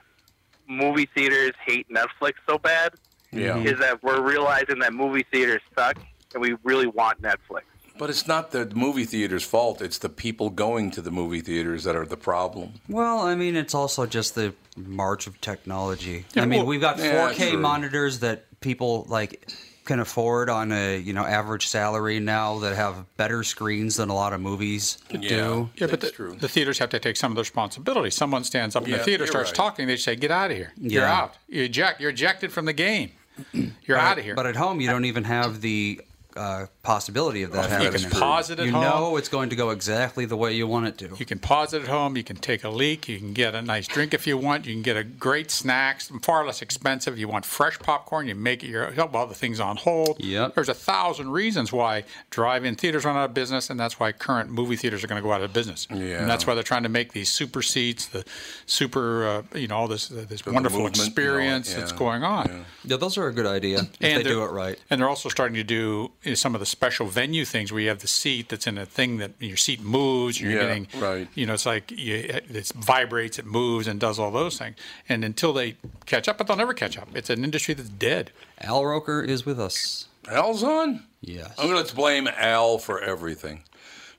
[0.69, 2.93] movie theaters hate Netflix so bad.
[3.33, 3.59] Yeah.
[3.59, 5.99] Is that we're realizing that movie theaters suck,
[6.35, 7.63] and we really want Netflix.
[7.99, 9.81] But it's not the movie theater's fault.
[9.81, 12.75] It's the people going to the movie theaters that are the problem.
[12.89, 16.27] Well, I mean, it's also just the march of technology.
[16.35, 17.59] Yeah, I mean, well- we've got 4K true.
[17.59, 19.49] monitors that people like
[19.87, 24.15] can afford on a you know average salary now that have better screens than a
[24.15, 25.71] lot of movies do.
[25.77, 26.37] Yeah, but the, true.
[26.39, 28.11] the theaters have to take some of the responsibility.
[28.11, 29.57] Someone stands up in Yeah, the theater, starts right.
[29.57, 30.73] talking, they say, "Get out of here!
[30.77, 31.39] You're out!
[31.49, 32.01] You eject!
[32.01, 33.13] You're ejected from the game!
[33.53, 36.01] You're But- out of here!" But at home, you don't even have the
[36.37, 38.11] uh, possibility of that You happening.
[38.11, 38.83] can pause it at you home.
[38.83, 41.17] know it's going to go exactly the way you want it to.
[41.19, 42.17] You can pause it at home.
[42.17, 43.09] You can take a leak.
[43.09, 44.67] You can get a nice drink if you want.
[44.67, 47.19] You can get a great snacks, far less expensive.
[47.19, 48.29] You want fresh popcorn.
[48.29, 50.17] You make it your all the thing's on hold.
[50.21, 50.55] Yep.
[50.55, 54.51] There's a thousand reasons why drive-in theaters run out of business, and that's why current
[54.51, 55.87] movie theaters are going to go out of business.
[55.91, 56.21] Yeah.
[56.21, 58.25] And that's why they're trying to make these super seats, the
[58.67, 61.93] super, uh, you know, all this uh, this wonderful movement and all that, experience that's
[61.93, 62.65] going on.
[62.85, 64.79] Yeah, those are a good idea if they they're- do it right.
[64.91, 67.81] And they're also starting to do you know, some of the special venue things where
[67.81, 70.39] you have the seat that's in a thing that your seat moves.
[70.39, 71.27] You're Yeah, getting, right.
[71.35, 74.77] You know, it's like you, it vibrates, it moves, and does all those things.
[75.09, 77.09] And until they catch up, but they'll never catch up.
[77.15, 78.31] It's an industry that's dead.
[78.61, 80.09] Al Roker is with us.
[80.31, 81.05] Al's on?
[81.23, 81.55] Yes.
[81.59, 83.63] I'm going to blame Al for everything.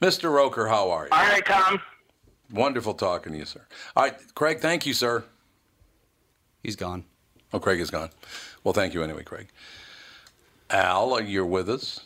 [0.02, 0.32] Mr.
[0.34, 1.10] Roker, how are you?
[1.12, 1.80] All right, Tom.
[2.52, 3.62] Wonderful talking to you, sir.
[3.96, 5.26] All right, Craig, thank you, sir.
[6.64, 7.04] He's gone.
[7.54, 8.10] Oh, Craig is gone.
[8.64, 9.50] Well, thank you anyway, Craig.
[10.72, 12.02] Al, you're with us.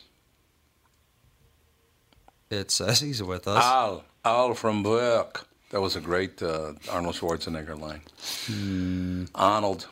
[2.52, 3.64] It says he's with us.
[3.64, 5.46] Al, Al from work.
[5.70, 8.02] That was a great uh, Arnold Schwarzenegger line.
[8.46, 9.24] Hmm.
[9.34, 9.86] Arnold,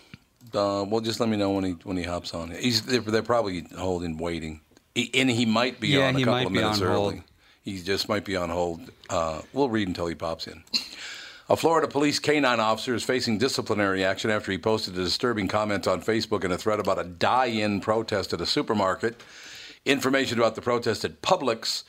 [0.53, 2.51] uh, well, just let me know when he when he hops on.
[2.51, 4.61] He's they're, they're probably holding, waiting,
[4.94, 6.94] he, and he might be Yeah, on a couple might of be minutes on early.
[7.14, 7.20] hold.
[7.62, 8.81] He just might be on hold.
[9.09, 10.62] Uh, we'll read until he pops in.
[11.49, 15.88] A Florida police canine officer is facing disciplinary action after he posted a disturbing comment
[15.88, 19.20] on Facebook and a threat about a die-in protest at a supermarket.
[19.85, 21.85] Information about the protest at Publix,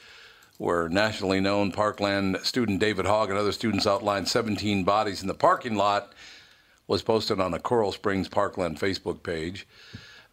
[0.62, 5.34] where nationally known Parkland student David Hogg and other students outlined 17 bodies in the
[5.34, 6.14] parking lot,
[6.86, 9.66] was posted on a Coral Springs Parkland Facebook page.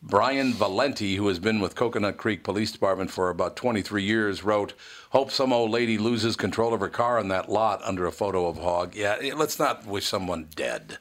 [0.02, 4.74] Brian Valenti, who has been with Coconut Creek Police Department for about 23 years, wrote,
[5.12, 8.48] Hope some old lady loses control of her car in that lot under a photo
[8.48, 8.94] of Hogg.
[8.94, 10.98] Yeah, let's not wish someone dead.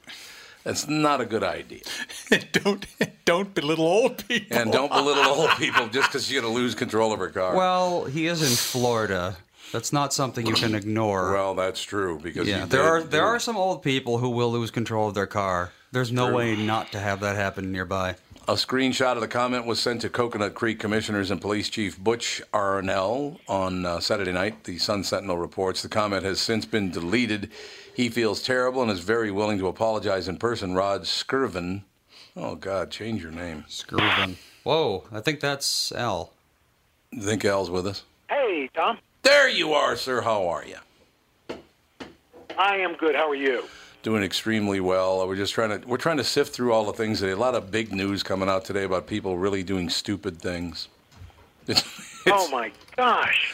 [0.67, 1.79] That's not a good idea.
[2.51, 2.85] don't
[3.23, 4.57] don't belittle old people.
[4.57, 7.55] And don't belittle old people just because she's going to lose control of her car.
[7.55, 9.37] Well, he is in Florida.
[9.71, 11.31] That's not something you can ignore.
[11.37, 14.27] Well, that's true because yeah, there did are do- there are some old people who
[14.29, 15.71] will lose control of their car.
[15.93, 18.15] There's no way not to have that happen nearby.
[18.49, 22.41] A screenshot of the comment was sent to Coconut Creek Commissioners and Police Chief Butch
[22.53, 24.63] Arenal on uh, Saturday night.
[24.63, 27.51] The Sun Sentinel reports the comment has since been deleted.
[27.93, 30.75] He feels terrible and is very willing to apologize in person.
[30.75, 31.81] Rod Skirvin.
[32.37, 33.65] Oh, God, change your name.
[33.67, 34.37] Skirvin.
[34.63, 36.31] Whoa, I think that's Al.
[37.11, 38.03] You think Al's with us?
[38.29, 38.99] Hey, Tom.
[39.23, 40.21] There you are, sir.
[40.21, 41.57] How are you?
[42.57, 43.13] I am good.
[43.13, 43.65] How are you?
[44.07, 45.27] Doing extremely well.
[45.27, 47.33] We're just trying to we're trying to sift through all the things today.
[47.33, 50.87] A lot of big news coming out today about people really doing stupid things.
[51.67, 51.83] It's,
[52.25, 53.53] oh my gosh,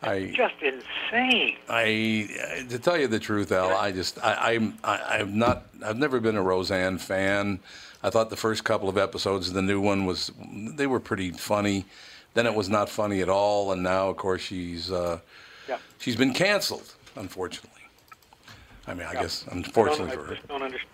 [0.00, 1.56] I just insane.
[1.68, 2.28] I
[2.68, 6.20] to tell you the truth, Al, I just I, I'm I, I'm not I've never
[6.20, 7.58] been a Roseanne fan.
[8.04, 10.30] I thought the first couple of episodes of the new one was
[10.76, 11.84] they were pretty funny.
[12.34, 15.18] Then it was not funny at all, and now of course she's uh,
[15.68, 15.78] Yeah.
[15.98, 17.79] she's been canceled, unfortunately.
[18.86, 20.32] I mean, I guess unfortunately I for her.
[20.32, 20.90] I just don't understand.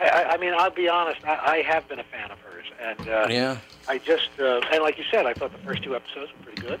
[0.00, 1.20] I, I mean, I'll be honest.
[1.24, 3.56] I, I have been a fan of hers, and uh, Yeah.
[3.88, 6.60] I just uh, and like you said, I thought the first two episodes were pretty
[6.62, 6.80] good.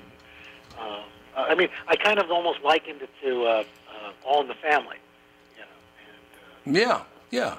[0.78, 1.02] Uh,
[1.36, 4.96] I mean, I kind of almost likened it to uh, uh, All in the Family.
[6.66, 7.56] you know Yeah, yeah.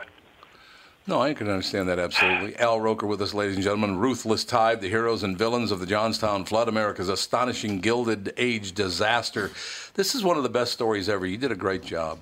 [1.10, 2.56] No, I can understand that absolutely.
[2.58, 3.98] Al Roker with us, ladies and gentlemen.
[3.98, 9.50] Ruthless Tide, the heroes and villains of the Johnstown Flood, America's astonishing Gilded Age disaster.
[9.96, 11.26] This is one of the best stories ever.
[11.26, 12.20] You did a great job.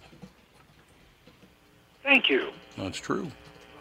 [2.02, 2.52] Thank you.
[2.78, 3.30] That's true.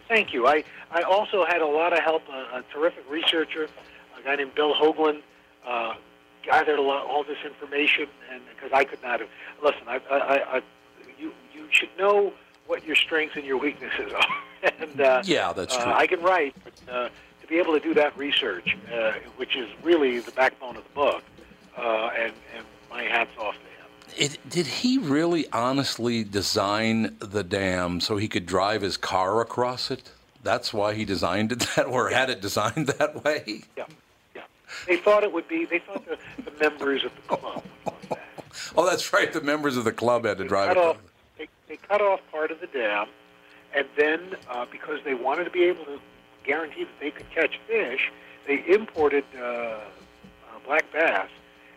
[0.09, 0.49] Thank you.
[0.49, 2.23] I, I also had a lot of help.
[2.29, 3.69] A, a terrific researcher,
[4.19, 5.23] a guy named Bill Hoagland,
[5.65, 5.95] uh,
[6.43, 9.29] gathered a lot, all this information, and because I could not have.
[9.63, 10.63] Listen, I, I, I, I,
[11.17, 12.33] you, you should know
[12.67, 14.71] what your strengths and your weaknesses are.
[14.81, 15.93] and uh, Yeah, that's uh, true.
[15.93, 17.09] I can write, but uh,
[17.41, 20.95] to be able to do that research, uh, which is really the backbone of the
[20.95, 21.23] book,
[21.77, 24.31] uh, and, and my hats off to him.
[24.31, 29.91] It, did he really honestly design the dam so he could drive his car across
[29.91, 30.11] it?
[30.43, 33.63] That's why he designed it that, way, or had it designed that way?
[33.77, 33.85] Yeah,
[34.35, 34.43] yeah.
[34.87, 35.65] They thought it would be.
[35.65, 37.65] They thought the, the members of the club
[38.77, 39.33] Oh, that's right.
[39.33, 40.77] The members of the club had to drive it.
[40.77, 40.99] off,
[41.89, 43.07] cut off part of the dam,
[43.75, 44.21] and then
[44.51, 45.99] uh, because they wanted to be able to
[46.45, 48.13] guarantee that they could catch fish,
[48.47, 49.81] they imported uh, uh,
[50.65, 51.29] black bass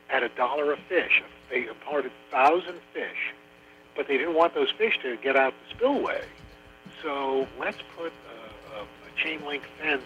[0.09, 1.21] at a dollar a fish.
[1.49, 3.33] They imported thousand fish,
[3.95, 6.23] but they didn't want those fish to get out the spillway.
[7.01, 10.03] So let's put a, a, a chain link fence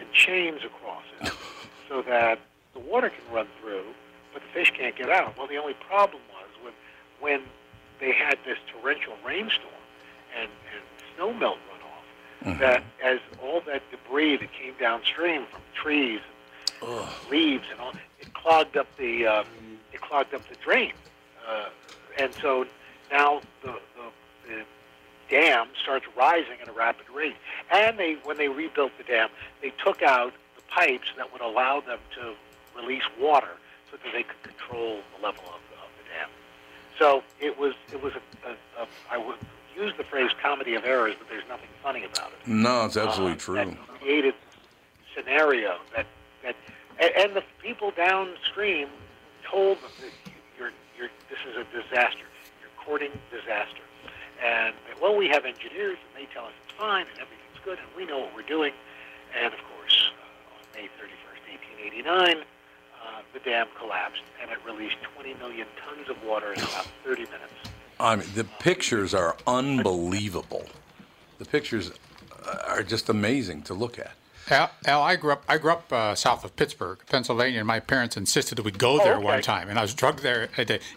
[0.00, 1.32] and chains across it
[1.88, 2.38] so that
[2.72, 3.84] the water can run through,
[4.32, 5.36] but the fish can't get out.
[5.36, 6.72] Well, the only problem was when,
[7.20, 7.42] when
[8.00, 9.72] they had this torrential rainstorm
[10.38, 10.82] and, and
[11.14, 16.20] snow melt runoff, that as all that debris that came downstream from trees
[17.30, 17.92] leaves and all.
[18.20, 19.44] It clogged up the uh,
[19.92, 20.92] it clogged up the drain,
[21.48, 21.68] uh,
[22.18, 22.66] and so
[23.10, 24.64] now the, the, the
[25.28, 27.36] dam starts rising at a rapid rate.
[27.70, 29.28] And they when they rebuilt the dam,
[29.62, 32.34] they took out the pipes that would allow them to
[32.80, 33.56] release water
[33.90, 35.67] so that they could control the level of, of the dam.
[36.98, 39.36] So it was it was a, a, a I would
[39.76, 42.48] use the phrase comedy of errors, but there's nothing funny about it.
[42.48, 43.54] No, it's absolutely Uh, true.
[43.54, 44.34] That created
[45.14, 46.06] scenario that
[46.42, 46.56] that
[47.16, 48.88] and, the people downstream
[49.48, 52.24] told them that you're you're this is a disaster.
[52.60, 53.82] You're courting disaster.
[54.44, 57.88] And well, we have engineers, and they tell us it's fine and everything's good, and
[57.96, 58.72] we know what we're doing.
[59.36, 61.42] And of course, uh, on May 31st,
[62.06, 62.44] 1889, uh,
[63.44, 67.52] the dam collapsed, and it released 20 million tons of water in about 30 minutes.
[68.00, 70.66] I mean, the pictures are unbelievable.
[71.38, 71.90] The pictures
[72.46, 74.12] uh, are just amazing to look at.
[74.50, 75.44] Al, Al, I grew up.
[75.46, 78.94] I grew up uh, south of Pittsburgh, Pennsylvania, and my parents insisted that we go
[79.00, 79.24] Oh, there okay.
[79.24, 79.68] one time.
[79.68, 80.48] And I was drugged there.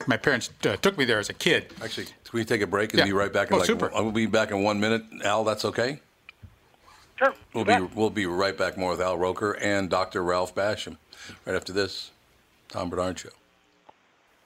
[0.08, 1.74] My parents uh, took me there as a kid.
[1.84, 3.06] Actually, can we take a break and Yeah.
[3.06, 3.50] be right back?
[3.50, 3.92] In Oh, like, super.
[3.94, 5.04] I'll be back in one minute.
[5.26, 6.00] Al, that's okay.
[7.18, 7.34] Sure.
[7.54, 10.24] We'll be we'll be right back more with Al Roker and Dr.
[10.24, 10.98] Ralph Basham
[11.46, 12.12] right after this.
[12.72, 13.30] Tom Barnard Show.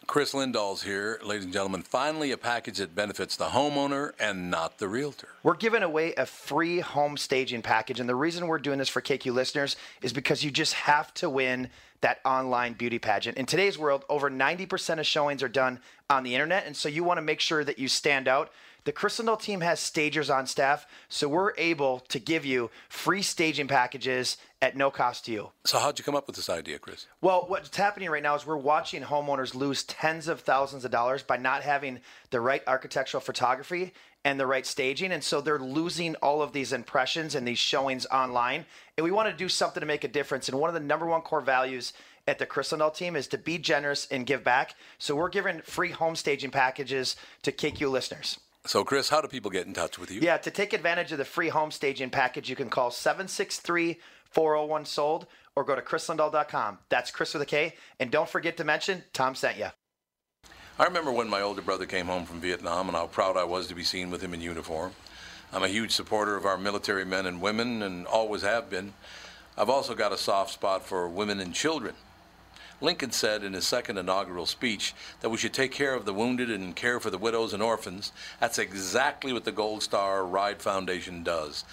[0.07, 1.83] Chris Lindahl's here, ladies and gentlemen.
[1.83, 5.29] Finally, a package that benefits the homeowner and not the realtor.
[5.43, 7.99] We're giving away a free home staging package.
[7.99, 11.29] And the reason we're doing this for KQ listeners is because you just have to
[11.29, 11.69] win
[12.01, 13.37] that online beauty pageant.
[13.37, 16.65] In today's world, over 90% of showings are done on the internet.
[16.65, 18.51] And so you want to make sure that you stand out.
[18.85, 23.23] The Chris Lindahl team has stagers on staff, so we're able to give you free
[23.23, 25.49] staging packages at no cost to you.
[25.65, 27.07] So, how'd you come up with this idea, Chris?
[27.19, 31.23] Well, what's happening right now is we're watching homeowners lose tens of thousands of dollars
[31.23, 33.91] by not having the right architectural photography
[34.23, 35.11] and the right staging.
[35.11, 38.65] And so they're losing all of these impressions and these showings online.
[38.97, 40.47] And we want to do something to make a difference.
[40.47, 41.93] And one of the number one core values
[42.27, 44.75] at the Chris Lindahl team is to be generous and give back.
[44.99, 48.39] So we're giving free home staging packages to KQ listeners.
[48.65, 50.21] So, Chris, how do people get in touch with you?
[50.21, 53.99] Yeah, to take advantage of the free home staging package, you can call 763
[54.31, 56.79] 401 sold or go to chrislindahl.com.
[56.89, 57.75] That's Chris with a K.
[57.99, 59.67] And don't forget to mention Tom sent you.
[60.77, 63.67] I remember when my older brother came home from Vietnam and how proud I was
[63.67, 64.93] to be seen with him in uniform.
[65.53, 68.93] I'm a huge supporter of our military men and women and always have been.
[69.57, 71.95] I've also got a soft spot for women and children.
[72.81, 76.49] Lincoln said in his second inaugural speech that we should take care of the wounded
[76.49, 78.11] and care for the widows and orphans.
[78.39, 81.63] That's exactly what the Gold Star Ride Foundation does.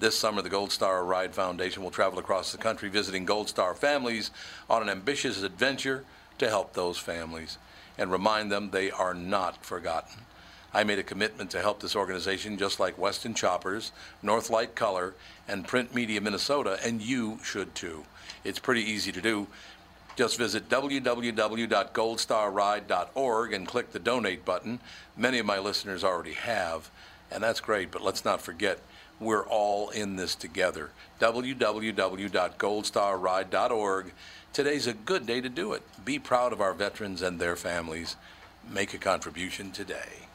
[0.00, 3.74] This summer, the Gold Star Ride Foundation will travel across the country visiting Gold Star
[3.74, 4.30] families
[4.70, 6.04] on an ambitious adventure
[6.38, 7.58] to help those families
[7.98, 10.22] and remind them they are not forgotten.
[10.72, 13.92] I made a commitment to help this organization just like Weston Choppers,
[14.24, 15.14] Northlight Color,
[15.46, 18.04] and Print Media Minnesota, and you should too.
[18.42, 19.46] It's pretty easy to do.
[20.16, 24.78] Just visit www.goldstarride.org and click the donate button.
[25.16, 26.90] Many of my listeners already have,
[27.30, 28.78] and that's great, but let's not forget
[29.20, 30.90] we're all in this together.
[31.20, 34.12] www.goldstarride.org.
[34.52, 35.82] Today's a good day to do it.
[36.04, 38.16] Be proud of our veterans and their families.
[38.70, 40.28] Make a contribution today.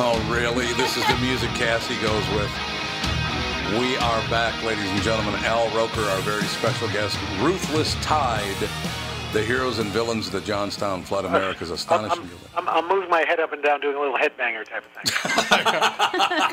[0.00, 0.72] Oh, really?
[0.74, 2.77] This is the music Cassie goes with.
[3.76, 5.34] We are back, ladies and gentlemen.
[5.44, 7.18] Al Roker, our very special guest.
[7.38, 8.56] Ruthless Tide,
[9.34, 12.30] the heroes and villains of the Johnstown Flood, America's astonishing.
[12.56, 15.02] I'm, I'm moving my head up and down, doing a little headbanger type of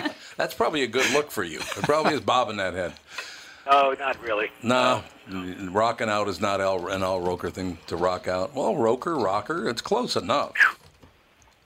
[0.04, 0.12] thing.
[0.36, 1.60] That's probably a good look for you.
[1.60, 2.92] It probably is bobbing that head.
[3.72, 4.52] no, not really.
[4.62, 5.02] No,
[5.72, 8.54] rocking out is not Al, an Al Roker thing to rock out.
[8.54, 10.52] Well, Roker, rocker, it's close enough.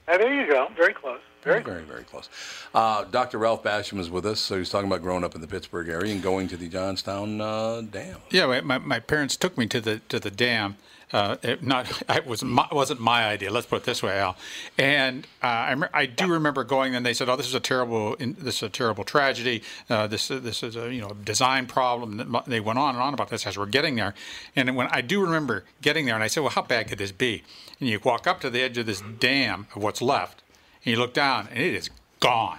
[0.06, 0.68] There you go.
[0.76, 1.20] Very close.
[1.42, 2.28] Very, very, very close.
[2.74, 3.38] Uh, Dr.
[3.38, 4.40] Ralph Basham is with us.
[4.40, 7.40] So he's talking about growing up in the Pittsburgh area and going to the Johnstown
[7.40, 8.18] uh, Dam.
[8.30, 10.76] Yeah, my- my, parents took me to the to the dam.
[11.12, 13.50] Uh, it not it was my, wasn't my idea.
[13.50, 14.36] Let's put it this way, Al.
[14.78, 16.94] And uh, I, I do remember going.
[16.94, 19.62] and they said, "Oh, this is a terrible in, this is a terrible tragedy.
[19.88, 23.30] Uh, this this is a you know design problem." They went on and on about
[23.30, 24.14] this as we're getting there.
[24.54, 27.12] And when I do remember getting there, and I said, "Well, how bad could this
[27.12, 27.42] be?"
[27.80, 30.42] And you walk up to the edge of this dam of what's left,
[30.84, 32.58] and you look down, and it is gone.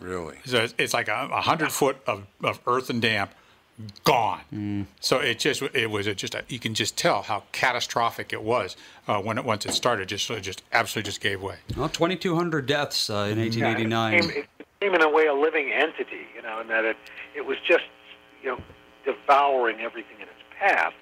[0.00, 0.38] Really?
[0.44, 3.32] So it's, it's like a, a hundred foot of, of earth and damp
[4.04, 4.86] gone.
[5.00, 8.42] So it just it was a, just a, you can just tell how catastrophic it
[8.42, 10.08] was uh, when it once it started.
[10.08, 11.56] Just it just absolutely just gave way.
[11.76, 14.12] Well, 2,200 deaths uh, in 1889.
[14.12, 16.84] Yeah, it, became, it became in a way a living entity, you know, in that
[16.84, 16.96] it
[17.34, 17.84] it was just
[18.42, 18.60] you know
[19.04, 20.94] devouring everything in its path,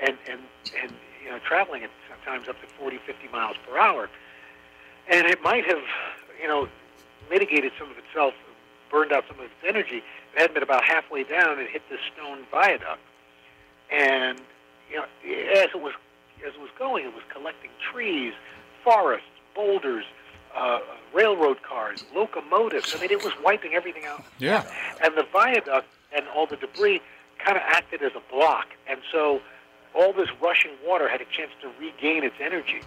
[0.00, 0.40] and and
[0.82, 0.92] and
[1.24, 4.08] you know traveling at sometimes up to 40, 50 miles per hour,
[5.10, 5.82] and it might have
[6.40, 6.68] you know
[7.28, 8.34] mitigated some of itself,
[8.90, 10.02] burned out some of its energy
[10.34, 13.00] It had been about halfway down and hit this stone viaduct,
[13.90, 14.40] and
[14.90, 15.04] you know,
[15.52, 15.92] as it was
[16.46, 18.32] as it was going, it was collecting trees,
[18.82, 20.04] forests, boulders,
[20.56, 20.78] uh,
[21.12, 22.94] railroad cars, locomotives.
[22.96, 24.24] I mean, it was wiping everything out.
[24.38, 24.66] Yeah.
[25.02, 27.00] And the viaduct and all the debris
[27.38, 29.40] kind of acted as a block, and so
[29.94, 32.82] all this rushing water had a chance to regain its energy.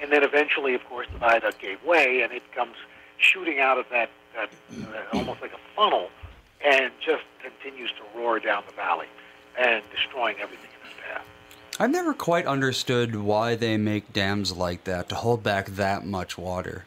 [0.00, 2.76] And then eventually, of course, the viaduct gave way, and it comes
[3.18, 4.50] shooting out of that, that
[4.94, 6.10] uh, almost like a funnel,
[6.64, 9.06] and just continues to roar down the valley
[9.58, 11.24] and destroying everything in its path.
[11.80, 16.36] I've never quite understood why they make dams like that to hold back that much
[16.38, 16.84] water.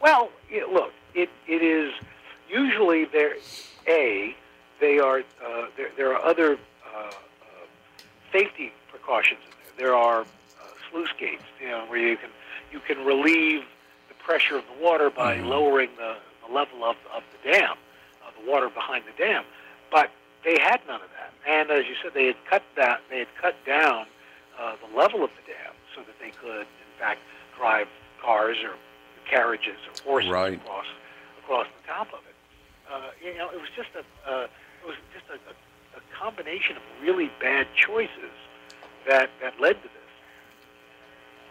[0.00, 1.92] Well, it, look, it, it is
[2.48, 3.36] usually there.
[3.86, 4.34] A,
[4.80, 5.90] they are uh, there.
[5.96, 6.58] There are other
[6.94, 7.12] uh, uh,
[8.32, 9.88] safety precautions in there.
[9.88, 10.24] There are
[10.90, 12.30] sluice gates, you know, where you can
[12.72, 13.62] you can relieve
[14.08, 16.16] the pressure of the water by lowering the,
[16.46, 17.76] the level of, of the dam,
[18.26, 19.44] of the water behind the dam.
[19.90, 20.10] But
[20.44, 23.28] they had none of that, and as you said, they had cut that they had
[23.40, 24.06] cut down
[24.58, 27.20] uh, the level of the dam so that they could, in fact,
[27.56, 27.88] drive
[28.22, 28.74] cars or
[29.28, 30.54] carriages or horses Right.
[30.54, 30.86] across
[31.44, 32.34] across the top of it.
[32.90, 34.44] Uh, you know, it was just a uh,
[34.82, 35.54] it was just a, a,
[35.98, 38.34] a combination of really bad choices
[39.08, 39.99] that that led to this.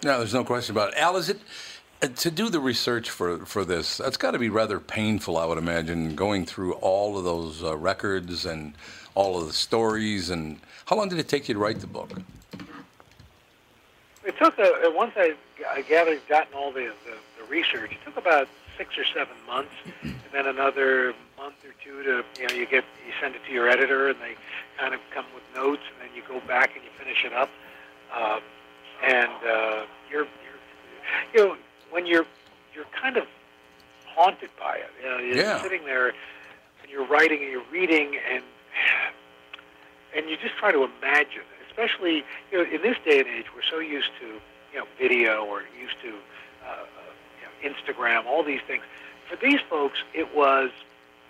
[0.03, 0.99] No, there's no question about it.
[0.99, 1.39] Al, is it
[2.01, 3.97] uh, to do the research for for this?
[3.97, 7.75] That's got to be rather painful, I would imagine, going through all of those uh,
[7.75, 8.73] records and
[9.13, 10.29] all of the stories.
[10.29, 12.11] And how long did it take you to write the book?
[14.23, 15.33] It took a, uh, once I,
[15.69, 17.91] I gathered, gotten all the, the, the research.
[17.91, 18.47] It took about
[18.77, 22.85] six or seven months, and then another month or two to you know you get
[23.05, 24.35] you send it to your editor, and they
[24.77, 27.49] kind of come with notes, and then you go back and you finish it up.
[28.15, 28.39] Um,
[29.03, 30.29] and uh, you're, you're
[31.33, 31.57] you know
[31.91, 32.25] when you're
[32.75, 33.25] you're kind of
[34.07, 34.89] haunted by it.
[35.03, 35.61] You know, you're Yeah.
[35.61, 38.43] sitting there and you're writing and you're reading and
[40.15, 43.61] and you just try to imagine, especially you know in this day and age, we're
[43.69, 44.25] so used to
[44.73, 46.09] you know video or used to
[46.65, 46.85] uh, uh,
[47.63, 48.83] you know, Instagram, all these things.
[49.29, 50.71] For these folks, it was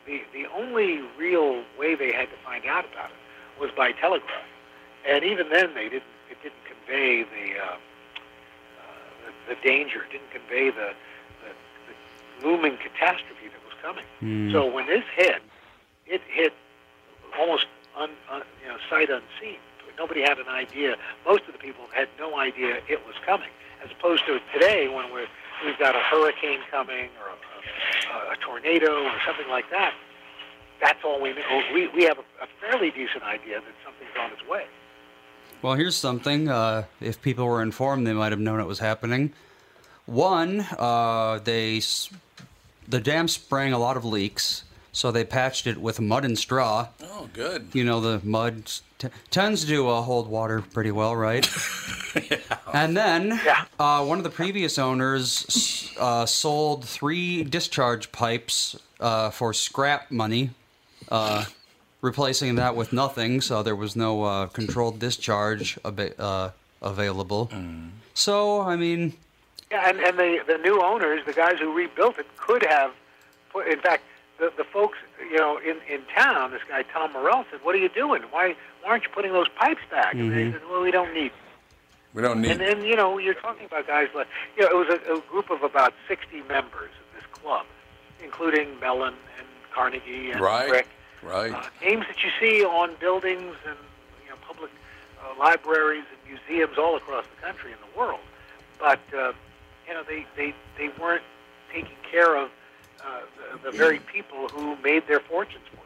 [0.05, 4.45] the the only real way they had to find out about it was by telegraph,
[5.07, 6.03] and even then they didn't.
[6.89, 7.77] Convey the uh, uh,
[9.47, 10.03] the, the danger.
[10.03, 10.93] It didn't convey the,
[11.43, 11.51] the,
[12.41, 14.05] the looming catastrophe that was coming.
[14.19, 14.51] Hmm.
[14.51, 15.41] So when this hit,
[16.07, 16.53] it hit
[17.37, 19.59] almost un, un, you know sight unseen.
[19.97, 20.95] Nobody had an idea.
[21.25, 23.49] Most of the people had no idea it was coming.
[23.83, 25.27] As opposed to today, when we're,
[25.65, 29.93] we've got a hurricane coming or a, a, a tornado or something like that.
[30.81, 31.61] That's all we know.
[31.73, 34.65] We, we have a, a fairly decent idea that something's on its way.
[35.62, 36.47] Well, here's something.
[36.47, 39.34] Uh, if people were informed, they might have known it was happening.
[40.05, 41.82] One, uh, they
[42.88, 46.88] the dam sprang a lot of leaks, so they patched it with mud and straw.
[47.03, 47.68] Oh, good.
[47.74, 51.47] You know, the mud s- t- tends to uh, hold water pretty well, right?
[52.32, 52.38] yeah.
[52.74, 53.39] And then,
[53.80, 60.49] uh, one of the previous owners uh, sold three discharge pipes uh, for scrap money,
[61.10, 61.45] uh,
[62.01, 66.49] replacing that with nothing, so there was no uh, controlled discharge ab- uh,
[66.81, 67.49] available.
[68.13, 69.13] So, I mean,
[69.71, 72.91] Yeah, and, and the, the new owners, the guys who rebuilt it, could have
[73.51, 74.03] put, in fact,
[74.39, 77.79] the, the folks, you know, in, in town, this guy Tom Morell said, what are
[77.79, 78.21] you doing?
[78.31, 80.13] Why, why aren't you putting those pipes back?
[80.13, 80.53] And they Mhm.
[80.53, 81.31] said, well, we don't need
[82.13, 82.51] We don't need.
[82.51, 84.27] And then, you know, you're talking about guys like,
[84.57, 87.65] you know, it was a, a group of about 60 members of this club,
[88.23, 90.69] including Mellon and Carnegie and Right.
[90.69, 90.87] Frick.
[91.22, 91.53] Right.
[91.53, 93.78] Uh, names that you see on buildings and,
[94.24, 94.72] you know, public
[95.22, 98.20] uh, libraries and museums all across the country and the world.
[98.80, 99.34] But, uh,
[99.88, 101.24] you know, they, they, they weren't
[101.74, 102.49] taking care of
[103.05, 103.22] uh,
[103.63, 105.86] the, the very people who made their fortunes for them.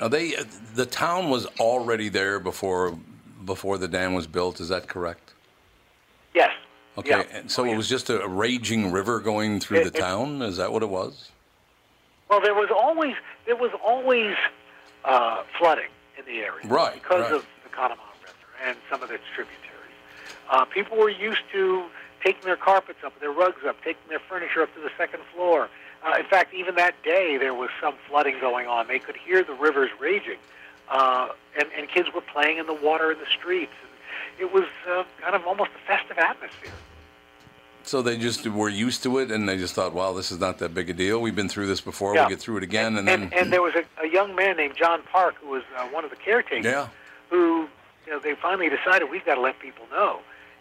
[0.00, 0.34] Now they,
[0.74, 2.98] the town was already there before
[3.44, 4.60] before the dam was built.
[4.60, 5.32] Is that correct?
[6.34, 6.50] Yes.
[6.98, 7.22] Okay, Yeah.
[7.32, 10.42] and so it was just a raging river going through It- the town.
[10.42, 11.30] Is that what it was?
[12.28, 13.14] Well, there was always
[13.46, 14.34] there was always
[15.04, 17.32] uh, flooding in the area, Right, Because right.
[17.32, 18.34] of the Conemaugh River
[18.66, 19.62] and some of its tributaries.
[20.50, 21.84] Uh, people were used to
[22.24, 25.68] taking their carpets up, their rugs up, taking their furniture up to the second floor.
[26.04, 28.88] Uh, in fact, even that day there was some flooding going on.
[28.88, 30.38] They could hear the rivers raging,
[30.88, 33.72] uh, and, and kids were playing in the water in the streets.
[33.82, 36.72] And it was uh, kind of almost a festive atmosphere.
[37.86, 40.58] So they just were used to it, and they just thought, "Well, this is not
[40.58, 41.20] that big a deal.
[41.20, 42.14] We've been through this before.
[42.14, 42.22] Yeah.
[42.22, 44.56] We'll get through it again." And, then, and, and there was a, a young man
[44.56, 46.64] named John Parke who was uh, one of the caretakers.
[46.64, 46.88] yeah,
[47.30, 47.68] who
[48.04, 50.18] you know they finally decided we've got to let people know,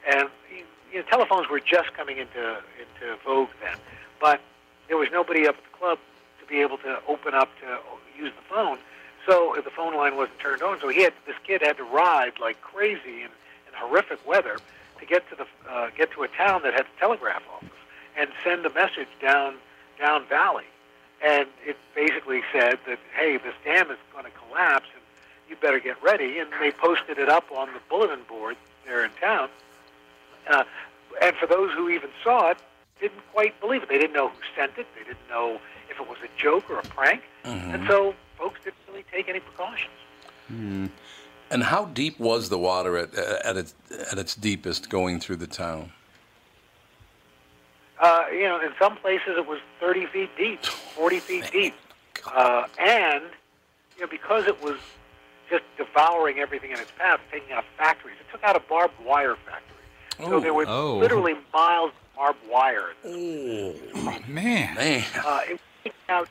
[0.08, 3.78] and you know telephones were just coming into into vogue then,
[4.22, 4.40] but
[4.88, 5.98] there was nobody up at the club
[6.40, 7.80] to be able to open up to
[8.22, 8.78] use the phone.
[9.26, 10.80] So the phone line wasn't turned on.
[10.80, 13.32] So he had this kid had to ride like crazy in,
[13.66, 14.60] in horrific weather
[15.06, 17.70] to get to the uh, get to a town that had a telegraph office
[18.18, 19.56] and send a message down
[20.00, 20.66] down valley.
[21.26, 25.02] And it basically said that hey, this dam is going to collapse and
[25.50, 26.40] you better get ready.
[26.40, 29.50] And they posted it up on the bulletin board there in town.
[30.50, 30.64] Uh,
[31.22, 32.58] and for those who even saw it,
[33.00, 33.90] didn't quite believe it.
[33.90, 34.88] They didn't know who sent it.
[34.98, 37.22] They didn't know if it was a joke or a prank.
[37.74, 39.92] And so folks didn't really take any precautions.
[41.56, 43.74] And how deep was the water at, at, its,
[44.12, 45.94] at its deepest going through the town?
[47.98, 51.74] Uh, you know, in some places it was 30 feet deep, 40 feet deep.
[52.28, 53.24] Uh, and,
[53.96, 54.76] you know, because it was
[55.50, 59.38] just devouring everything in its path, taking out factories, it took out a barbed wire
[59.46, 60.26] factory.
[60.28, 60.40] so Oh.
[60.42, 60.98] there were Oh.
[60.98, 62.90] literally miles of barbed wire.
[63.06, 63.74] Oh,
[64.28, 64.74] man.
[64.76, 65.06] Man.
[65.26, 66.28] Uh, it was taking out,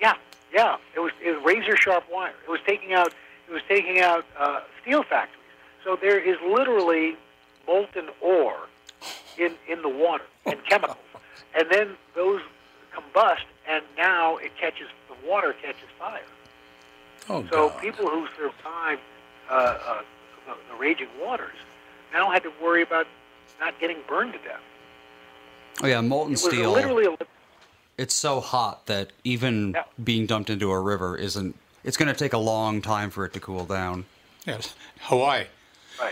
[0.00, 0.14] yeah,
[0.54, 2.34] yeah, it was, it was razor sharp wire.
[2.46, 3.12] It was taking out,
[3.48, 5.42] it was taking out uh, steel factories.
[5.84, 7.16] So there is literally
[7.66, 8.68] molten ore
[9.38, 10.98] in, in the water and chemicals.
[11.54, 12.40] And then those
[12.94, 16.20] combust, and now it catches, the water catches fire.
[17.28, 19.00] Oh, so people who survived
[19.50, 20.02] uh, uh,
[20.46, 21.56] the, the raging waters
[22.12, 23.06] now had to worry about
[23.60, 24.60] not getting burned to death.
[25.82, 26.72] Oh yeah, molten It was steel.
[26.72, 27.16] literally a
[27.98, 31.56] It's so hot that even being dumped into a river isn't.
[31.86, 34.04] It's going to take a long time for it to cool down.
[34.44, 35.44] Yes, Hawaii.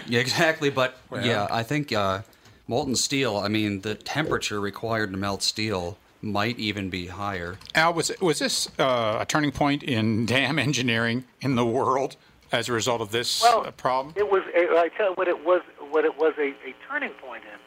[0.07, 0.71] Yeah, exactly.
[0.71, 2.23] But Well- yeah, I think uh,
[2.69, 3.37] molten steel.
[3.37, 7.59] I mean, the temperature required to melt steel might even be higher.
[7.75, 12.17] Al, was was this uh, a turning point in dam engineering in the world
[12.53, 14.15] as a result of this Well, uh, problem?
[14.17, 14.43] It was.
[14.55, 15.61] I tell you what it was.
[15.91, 17.59] What it was a, a turning point in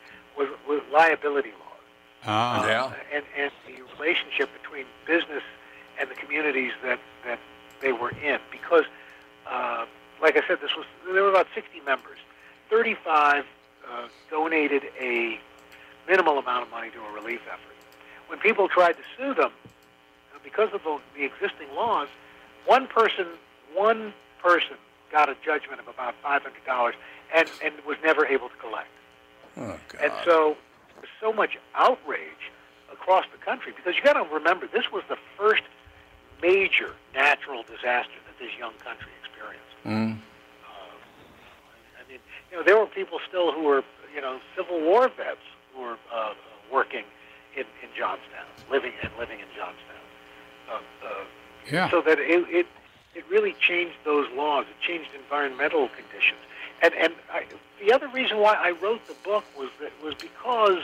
[0.41, 1.67] was, was liability laws.
[2.25, 5.43] Ah, Uh, and, and the relationship between business
[5.99, 7.16] and the communities that, that
[7.81, 8.39] they were in.
[8.51, 8.85] Because,
[9.49, 9.85] uh,
[10.21, 12.17] like I said, this was there were about 60 members.
[12.69, 13.45] 35
[13.89, 15.39] uh, donated a
[16.07, 17.75] minimal amount of money to a relief effort.
[18.27, 19.51] When people tried to sue them,
[20.33, 22.07] uh, because of the, the existing laws,
[22.65, 23.25] one person,
[23.73, 24.75] one person
[25.11, 26.93] got a judgment of about $500
[27.33, 28.89] and, and was never able to collect.
[29.57, 30.01] Oh, God.
[30.01, 30.57] And so
[30.95, 32.51] there's so much outrage
[32.91, 35.63] across the country because you got to remember this was the first
[36.41, 39.75] major natural disaster that this young country experienced.
[39.85, 40.19] Mm.
[41.97, 42.19] I mean,
[42.51, 43.83] you know, there were people still who were,
[44.13, 45.39] you know, Civil War vets
[45.73, 46.33] who were uh,
[46.71, 47.03] working
[47.55, 50.03] in, in Johnstown, living and living in Johnstown.
[50.69, 50.73] Uh,
[51.05, 51.09] uh,
[51.71, 51.89] Yeah.
[51.89, 52.67] So that it, it
[53.15, 54.65] it really changed those laws.
[54.69, 56.39] It changed environmental conditions.
[56.81, 57.45] And and I,
[57.83, 60.83] the other reason why I wrote the book was that was because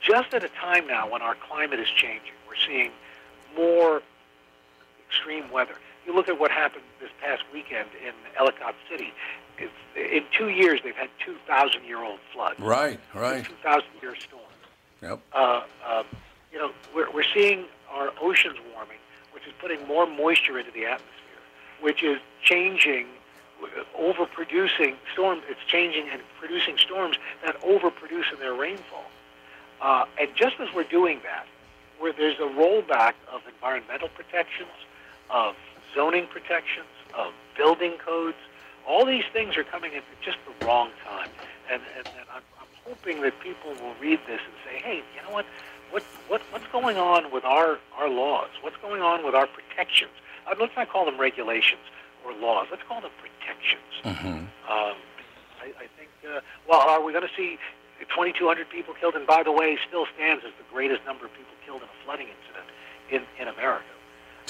[0.00, 2.90] just at a time now when our climate is changing, we're seeing
[3.56, 4.02] more
[5.12, 5.74] extreme weather.
[6.06, 9.12] You look at what happened this past weekend in Ellicott City.
[9.58, 12.58] It's, in two years, they've had 2,000-year-old floods.
[12.58, 13.44] Right, right.
[13.64, 14.46] 2,000-year storms.
[15.02, 15.20] Yep.
[15.32, 16.02] Uh, uh,
[16.52, 18.98] you know, we're, we're seeing our oceans warming,
[19.32, 21.42] which is putting more moisture into the atmosphere,
[21.80, 23.06] which is changing,
[23.98, 25.42] overproducing storms.
[25.48, 29.04] It's changing and producing storms that overproduce in their rainfall.
[29.80, 31.46] Uh, and just as we're doing that,
[31.98, 34.70] where there's a rollback of environmental protections,
[35.30, 35.54] of
[35.94, 38.36] zoning protections, of building codes,
[38.86, 41.28] all these things are coming at just the wrong time.
[41.70, 45.22] And, and, and I'm, I'm hoping that people will read this and say, hey, you
[45.22, 45.46] know what?
[45.90, 48.48] What, what, what's going on with our, our laws?
[48.62, 50.12] What's going on with our protections?
[50.46, 51.82] Uh, let's not call them regulations
[52.24, 52.68] or laws.
[52.70, 53.92] Let's call them protections.
[54.02, 54.28] Mm-hmm.
[54.72, 54.96] Um,
[55.60, 57.58] I, I think, uh, well, are we going to see
[58.00, 59.14] 2,200 people killed?
[59.14, 62.04] And by the way, still stands as the greatest number of people killed in a
[62.04, 62.66] flooding incident
[63.10, 63.84] in, in America.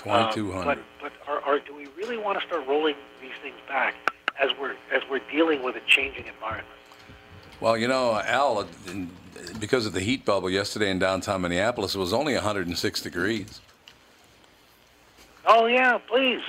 [0.05, 0.65] Um, 2,200.
[0.65, 3.95] but but are, are, do we really want to start rolling these things back
[4.41, 6.69] as we're as we're dealing with a changing environment?
[7.61, 8.67] Well, you know, Al,
[9.61, 13.61] because of the heat bubble yesterday in downtown Minneapolis, it was only 106 degrees.
[15.47, 16.43] Oh yeah, please.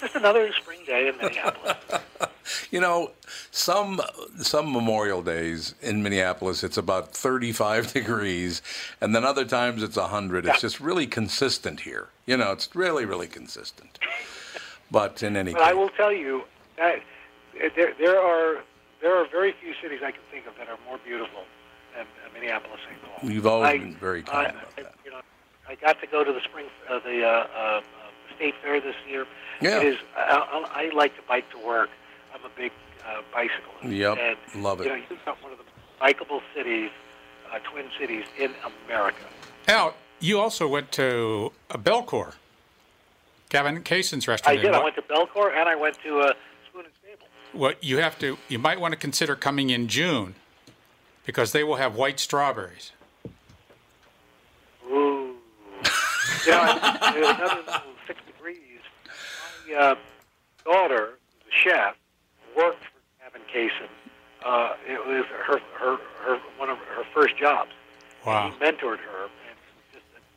[0.00, 1.76] Just another spring day in Minneapolis.
[2.70, 3.10] You know,
[3.50, 4.00] some
[4.38, 8.62] some Memorial Days in Minneapolis, it's about 35 degrees,
[9.00, 10.46] and then other times it's 100.
[10.46, 12.08] It's just really consistent here.
[12.26, 13.98] You know, it's really, really consistent.
[14.90, 16.42] But in any But I will tell you
[16.76, 18.62] that uh, there there are
[19.00, 21.44] there are very few cities I can think of that are more beautiful
[21.94, 23.00] than uh, Minneapolis, St.
[23.02, 23.30] Paul.
[23.30, 25.20] you've always I- been very I, kind about I, you know,
[25.68, 27.82] I got to go to the spring, uh, the uh, uh, uh,
[28.36, 29.26] state fair this year.
[29.60, 29.80] Yeah.
[29.80, 29.98] It is.
[30.16, 31.90] I, I like to bike to work.
[32.34, 32.72] I'm a big
[33.06, 33.84] uh, bicyclist.
[33.84, 34.84] Yep, And, love it.
[34.84, 36.90] You know, you've got one of the most bikeable cities,
[37.52, 38.52] uh, Twin Cities in
[38.86, 39.24] America.
[39.68, 42.34] Al, You also went to a Bellecour,
[43.48, 44.58] Gavin Kaysen's restaurant.
[44.58, 44.74] I did.
[44.74, 46.32] I went to Bellecour and I went to uh,
[46.68, 47.26] Spoon and Stable.
[47.52, 50.34] what you have to you might want to consider coming in June
[51.26, 52.92] because they will have white strawberries.
[54.88, 55.34] Ooh.
[56.46, 58.80] you know, I, another little six degrees.
[59.68, 59.94] My uh,
[60.64, 61.96] daughter, the chef,
[62.56, 63.88] worked for Gavin Kaysen.
[64.44, 67.70] Uh, it was her, her, her, one of her first jobs.
[68.24, 68.50] Wow.
[68.50, 69.35] He mentored her, and just a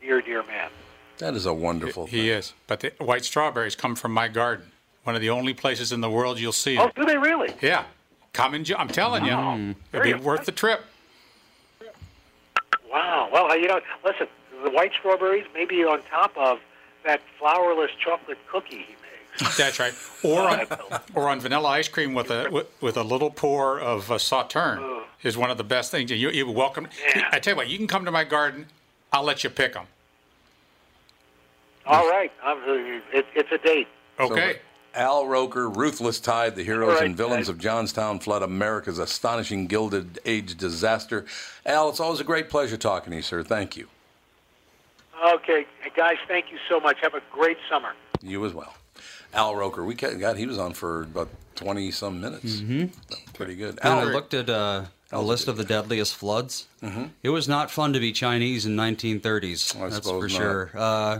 [0.01, 0.69] dear, dear man.
[1.17, 2.53] That is a wonderful He is.
[2.67, 4.71] But the white strawberries come from my garden.
[5.03, 6.89] One of the only places in the world you'll see them.
[6.89, 7.53] Oh, do they really?
[7.61, 7.85] Yeah.
[8.33, 8.77] Come in June.
[8.79, 9.75] I'm telling you.
[9.91, 10.85] It'll be worth the trip.
[12.89, 13.29] Wow.
[13.31, 14.27] Well, you know, listen,
[14.63, 16.59] the white strawberries maybe on top of
[17.05, 18.95] that flourless chocolate cookie he
[19.41, 19.57] makes.
[19.57, 19.93] That's right.
[20.23, 20.67] Or on,
[21.15, 25.03] or on vanilla ice cream with a with, with a little pour of uh, sauterne
[25.23, 26.11] is one of the best things.
[26.11, 26.87] You you welcome.
[27.31, 28.67] I tell you what, you can come to my garden.
[29.11, 29.85] I'll let you pick them.
[31.85, 32.31] All right.
[32.45, 33.87] It, it's a date.
[34.19, 34.59] Okay.
[34.95, 39.67] Al Roker, Ruthless Tide, the heroes All right, and villains of Johnstown flood America's astonishing
[39.67, 41.25] Gilded Age disaster.
[41.65, 43.43] Al, it's always a great pleasure talking to you, sir.
[43.43, 43.87] Thank you.
[45.35, 46.97] Okay, guys, thank you so much.
[47.01, 47.93] Have a great summer.
[48.21, 48.73] You as well.
[49.33, 52.61] Al Roker, we got he was on for about twenty some minutes.
[52.61, 52.85] Mm-hmm.
[53.33, 53.79] Pretty good.
[53.83, 56.67] And I looked at uh, a list of the deadliest floods.
[56.83, 57.11] Mhm.
[57.23, 59.75] It was not fun to be Chinese in 1930s.
[59.75, 60.31] I that's for not.
[60.31, 60.71] sure.
[60.75, 61.19] Uh,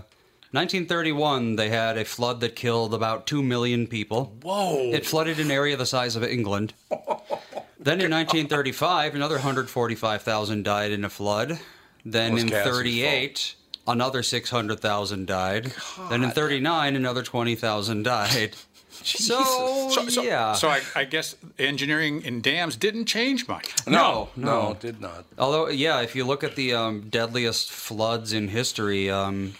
[0.51, 4.35] 1931, they had a flood that killed about 2 million people.
[4.41, 4.91] Whoa.
[4.91, 6.73] It flooded an area the size of England.
[6.89, 11.59] then in 1935, another 145,000 died in a flood.
[12.03, 13.55] Then in Cassie's 38,
[13.87, 15.73] another 600,000 died.
[16.09, 18.55] Then in 39, another 20,000 died.
[19.03, 20.53] So, So, so, yeah.
[20.53, 23.73] so I, I guess engineering in dams didn't change much.
[23.87, 25.25] No, no, no, it did not.
[25.37, 29.55] Although, yeah, if you look at the um, deadliest floods in history, um,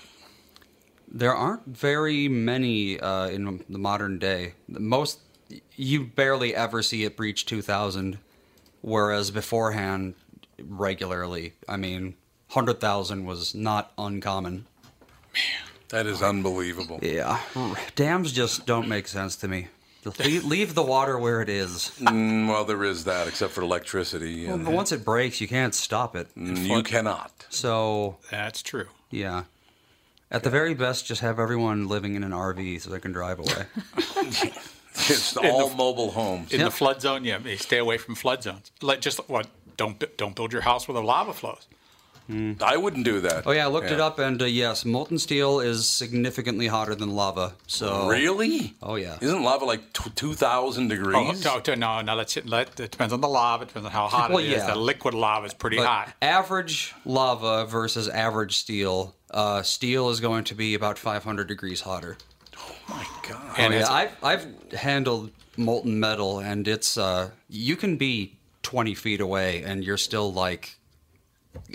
[1.11, 4.53] there aren't very many uh, in the modern day.
[4.67, 5.19] Most,
[5.75, 8.19] you barely ever see it breach 2,000,
[8.81, 10.13] whereas beforehand,
[10.61, 12.15] regularly, I mean,
[12.51, 14.65] 100,000 was not uncommon.
[15.89, 16.99] That is unbelievable.
[17.01, 17.39] Yeah.
[17.95, 19.67] Dams just don't make sense to me.
[20.19, 21.91] Leave, leave the water where it is.
[21.99, 24.47] Mm, well, there is that, except for electricity.
[24.47, 26.27] Well, but once it breaks, you can't stop it.
[26.37, 27.45] Mm, you cannot.
[27.49, 28.87] So That's true.
[29.11, 29.43] yeah,
[30.31, 33.39] at the very best, just have everyone living in an RV so they can drive
[33.39, 33.65] away.
[34.95, 36.51] It's In the- all mobile homes.
[36.51, 38.71] In the flood zone, yeah, stay away from flood zones.
[38.81, 39.47] Like just what?
[39.77, 41.67] Don't don't build your house where the lava flows.
[42.61, 43.47] I wouldn't do that.
[43.47, 47.09] Oh yeah, I looked it up, and uh, yes, molten steel is significantly hotter than
[47.15, 47.53] lava.
[47.65, 48.75] So Really?
[48.83, 49.17] Oh yeah.
[49.19, 51.43] Isn't lava like t- 2,000 Oh, degrees?
[51.43, 52.15] no, no, no, no.
[52.15, 52.79] Let's let.
[52.79, 53.63] It depends on the lava.
[53.63, 54.57] It depends on how hot Well, it is.
[54.57, 54.67] yeah.
[54.73, 56.13] The liquid lava is pretty But hot.
[56.21, 59.15] average lava versus average steel.
[59.31, 62.17] Uh, steel is going to be about 500 degrees hotter.
[62.57, 63.41] Oh my god.
[63.41, 68.93] Oh And yeah, I've I've handled molten metal, and it's uh, you can be 20
[68.93, 70.75] feet away, and you're still like.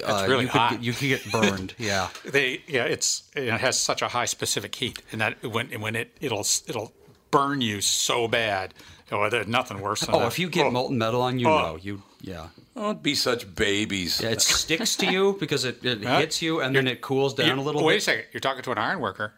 [0.05, 0.71] Uh, really you could hot.
[0.73, 1.75] get, you could get burned.
[1.79, 2.09] yeah.
[2.25, 6.17] They yeah, it's it has such a high specific heat, and that when when it
[6.21, 6.93] it'll it'll
[7.31, 8.75] burn you so bad.
[9.13, 10.29] Oh, there's nothing worse than Oh, that.
[10.29, 10.71] if you get Oh.
[10.71, 11.59] molten metal on you, Oh.
[11.73, 12.49] no, you yeah.
[12.75, 14.21] Don't be such babies.
[14.21, 16.19] Yeah, it sticks to you because it, it Huh?
[16.21, 17.99] hits you and then it cools down You- a little wait bit.
[17.99, 18.25] a second.
[18.33, 19.35] You're talking to an iron worker,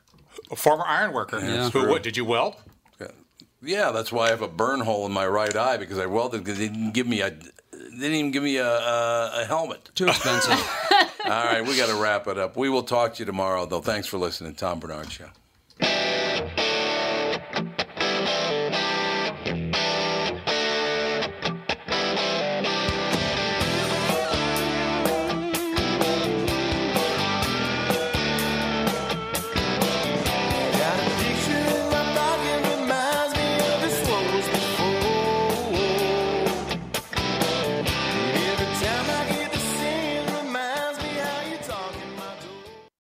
[0.51, 1.41] a former iron worker.
[1.41, 1.69] Yeah.
[1.71, 2.57] Who what, did you weld?
[3.63, 6.45] Yeah, that's why I have a burn hole in my right eye because I welded
[6.45, 7.41] because they didn't give me a they
[8.01, 9.91] didn't even give me a, a, a helmet.
[9.95, 10.53] Too expensive.
[11.25, 12.57] All right, we got to wrap it up.
[12.57, 13.81] We will talk to you tomorrow, though.
[13.81, 15.27] Thanks for listening, Tom Barnard Show.